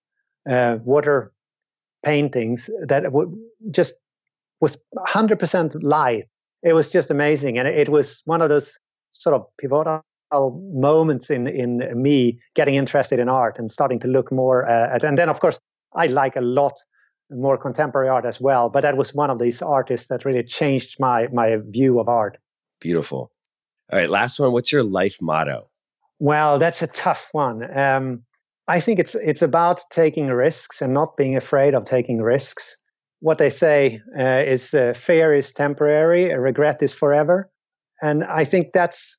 uh, 0.50 0.78
water 0.84 1.32
paintings 2.04 2.70
that 2.88 3.04
w- 3.04 3.38
just 3.70 3.94
was 4.60 4.78
100% 5.08 5.84
light 5.84 6.26
it 6.64 6.74
was 6.74 6.90
just 6.90 7.10
amazing. 7.12 7.58
And 7.58 7.68
it 7.68 7.90
was 7.90 8.22
one 8.26 8.42
of 8.42 8.50
those 8.50 8.78
sort 9.12 9.36
of 9.36 9.46
pivotal 9.60 10.02
moments 10.32 11.30
in 11.30 11.48
in 11.48 12.02
me 12.02 12.40
getting 12.56 12.76
interested 12.76 13.20
in 13.20 13.30
art 13.30 13.60
and 13.60 13.72
starting 13.72 14.00
to 14.00 14.08
look 14.08 14.32
more 14.32 14.70
uh, 14.70 14.96
at. 14.96 15.04
And 15.04 15.18
then, 15.18 15.30
of 15.30 15.40
course, 15.40 15.60
I 15.96 16.08
like 16.08 16.36
a 16.36 16.42
lot 16.42 16.74
more 17.30 17.58
contemporary 17.58 18.10
art 18.10 18.26
as 18.26 18.42
well. 18.42 18.70
But 18.70 18.82
that 18.82 18.98
was 18.98 19.14
one 19.14 19.30
of 19.30 19.40
these 19.40 19.62
artists 19.62 20.08
that 20.08 20.26
really 20.26 20.44
changed 20.44 21.00
my 21.00 21.28
my 21.34 21.58
view 21.70 22.00
of 22.00 22.08
art. 22.08 22.38
Beautiful. 22.80 23.32
All 23.92 24.00
right, 24.00 24.10
last 24.10 24.40
one. 24.40 24.52
What's 24.54 24.72
your 24.72 24.84
life 24.84 25.18
motto? 25.22 25.70
Well, 26.20 26.60
that's 26.60 26.82
a 26.82 26.88
tough 26.88 27.30
one. 27.32 27.78
Um, 27.78 28.24
I 28.68 28.80
think 28.80 29.00
it's 29.00 29.16
it's 29.16 29.42
about 29.42 29.82
taking 29.90 30.28
risks 30.28 30.82
and 30.82 30.94
not 30.94 31.18
being 31.18 31.36
afraid 31.36 31.74
of 31.74 31.84
taking 31.84 32.22
risks. 32.22 32.78
What 33.20 33.38
they 33.38 33.50
say 33.50 34.02
uh, 34.18 34.44
is 34.46 34.74
uh, 34.74 34.94
fear 34.96 35.34
is 35.34 35.52
temporary, 35.52 36.34
regret 36.34 36.82
is 36.82 36.94
forever, 36.94 37.52
and 38.02 38.24
I 38.24 38.46
think 38.46 38.68
that's 38.74 39.18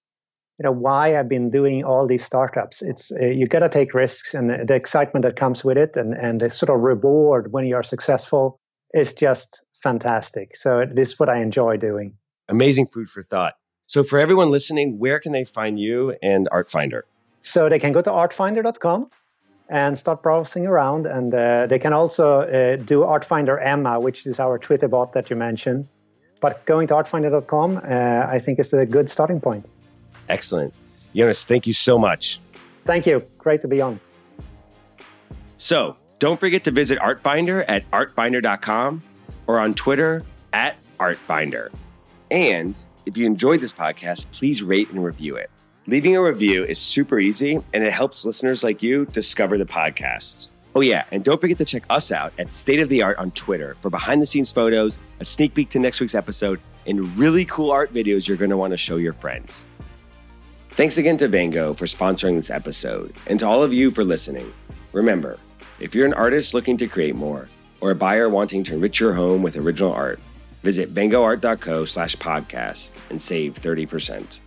you 0.59 0.65
know 0.65 0.73
why 0.73 1.19
I've 1.19 1.29
been 1.29 1.51
doing 1.51 1.85
all 1.85 2.07
these 2.07 2.25
startups. 2.25 2.83
It's 2.83 3.11
uh, 3.13 3.27
you 3.27 3.47
got 3.47 3.61
to 3.61 3.69
take 3.69 3.95
risks, 3.95 4.35
and 4.35 4.51
the 4.69 4.75
excitement 4.75 5.25
that 5.25 5.37
comes 5.37 5.65
with 5.65 5.77
it, 5.77 5.97
and 5.97 6.15
and 6.15 6.41
the 6.41 6.51
sort 6.51 6.71
of 6.71 6.81
reward 6.81 7.53
when 7.53 7.67
you 7.67 7.77
are 7.77 7.83
successful 7.83 8.59
is 8.93 9.15
just 9.15 9.65
fantastic. 9.83 10.55
So 10.55 10.85
this 10.91 11.09
is 11.11 11.19
what 11.19 11.29
I 11.29 11.41
enjoy 11.41 11.77
doing. 11.77 12.15
Amazing 12.49 12.89
food 12.89 13.09
for 13.09 13.23
thought. 13.23 13.55
So 13.87 14.03
for 14.03 14.19
everyone 14.19 14.51
listening, 14.51 14.99
where 14.99 15.19
can 15.21 15.33
they 15.33 15.45
find 15.45 15.79
you 15.79 16.15
and 16.23 16.49
Artfinder? 16.51 17.03
So 17.41 17.69
they 17.69 17.79
can 17.79 17.93
go 17.93 18.01
to 18.01 18.11
artfinder.com 18.11 19.11
and 19.69 19.99
start 19.99 20.23
browsing 20.23 20.67
around, 20.67 21.07
and 21.07 21.35
uh, 21.35 21.67
they 21.67 21.79
can 21.79 21.93
also 21.93 22.43
uh, 22.43 22.77
do 22.77 23.01
Artfinder 23.01 23.59
Emma, 23.61 23.99
which 23.99 24.27
is 24.27 24.39
our 24.39 24.59
Twitter 24.59 24.89
bot 24.89 25.15
that 25.15 25.31
you 25.31 25.37
mentioned. 25.37 25.89
But 26.41 26.65
going 26.67 26.89
to 26.89 26.95
artfinder.com, 26.95 27.79
uh, 27.79 27.81
I 28.29 28.39
think 28.39 28.59
is 28.59 28.73
a 28.73 28.87
good 28.87 29.09
starting 29.09 29.41
point. 29.41 29.67
Excellent. 30.29 30.75
Jonas, 31.15 31.45
thank 31.45 31.67
you 31.67 31.73
so 31.73 31.99
much. 31.99 32.41
Thank 32.85 33.07
you. 33.07 33.23
Great 33.39 33.61
to 33.63 33.69
be 33.69 33.81
on. 33.81 34.01
So 35.59 35.97
don't 36.19 36.41
forget 36.41 36.65
to 36.65 36.71
visit 36.71 36.99
Artfinder 36.99 37.65
at 37.69 37.89
artfinder.com 37.91 39.03
or 39.47 39.59
on 39.59 39.75
Twitter 39.75 40.25
at 40.53 40.77
Artfinder. 40.99 41.73
And 42.31 42.83
if 43.07 43.17
you 43.17 43.27
enjoyed 43.27 43.61
this 43.61 43.73
podcast, 43.73 44.31
please 44.33 44.63
rate 44.63 44.91
and 44.91 45.05
review 45.05 45.37
it. 45.37 45.51
Leaving 45.87 46.17
a 46.17 46.23
review 46.23 46.65
is 46.65 46.79
super 46.79 47.19
easy 47.19 47.61
and 47.73 47.85
it 47.85 47.93
helps 47.93 48.25
listeners 48.25 48.63
like 48.63 48.83
you 48.83 49.05
discover 49.07 49.59
the 49.59 49.65
podcast. 49.65 50.49
Oh, 50.75 50.81
yeah, 50.81 51.05
and 51.11 51.23
don't 51.23 51.41
forget 51.41 51.59
to 51.59 51.65
check 51.67 51.83
us 51.91 52.11
out 52.11 52.33
at 52.39 52.51
State 52.51 52.81
of 52.81 52.89
the 52.89 53.03
Art 53.03 53.19
on 53.19 53.31
Twitter 53.33 53.77
for 53.83 53.91
behind 53.91 54.23
the 54.23 54.27
scenes 54.27 54.51
photos, 54.51 54.99
a 55.21 55.25
sneak 55.25 55.55
peek 55.55 55.69
to 55.71 55.79
next 55.79 56.01
week's 56.01 56.15
episode, 56.15 56.61
and 56.87 57.17
really 57.19 57.45
cool 57.45 57.71
art 57.71 57.93
videos 57.93 58.27
you're 58.27 58.39
going 58.39 58.51
to 58.51 58.57
want 58.57 58.71
to 58.71 58.77
show 58.79 58.97
your 58.97 59.13
friends. 59.13 59.67
Thanks 60.73 60.97
again 60.97 61.19
to 61.19 61.29
Vango 61.29 61.77
for 61.77 61.85
sponsoring 61.85 62.37
this 62.37 62.49
episode, 62.49 63.15
and 63.27 63.39
to 63.41 63.47
all 63.47 63.63
of 63.63 63.75
you 63.75 63.91
for 63.91 64.05
listening. 64.05 64.55
Remember, 64.93 65.39
if 65.81 65.95
you're 65.95 66.07
an 66.07 66.15
artist 66.15 66.55
looking 66.55 66.79
to 66.79 66.87
create 66.87 67.15
more, 67.15 67.47
or 67.83 67.91
a 67.91 67.95
buyer 67.95 68.31
wanting 68.31 68.65
to 68.65 68.75
enrich 68.75 68.99
your 68.99 69.13
home 69.13 69.43
with 69.43 69.59
original 69.59 69.93
art, 69.93 70.19
visit 70.63 70.95
vangoart.co 70.95 71.85
slash 71.85 72.17
podcast 72.17 72.99
and 73.11 73.21
save 73.21 73.55
30%. 73.55 74.39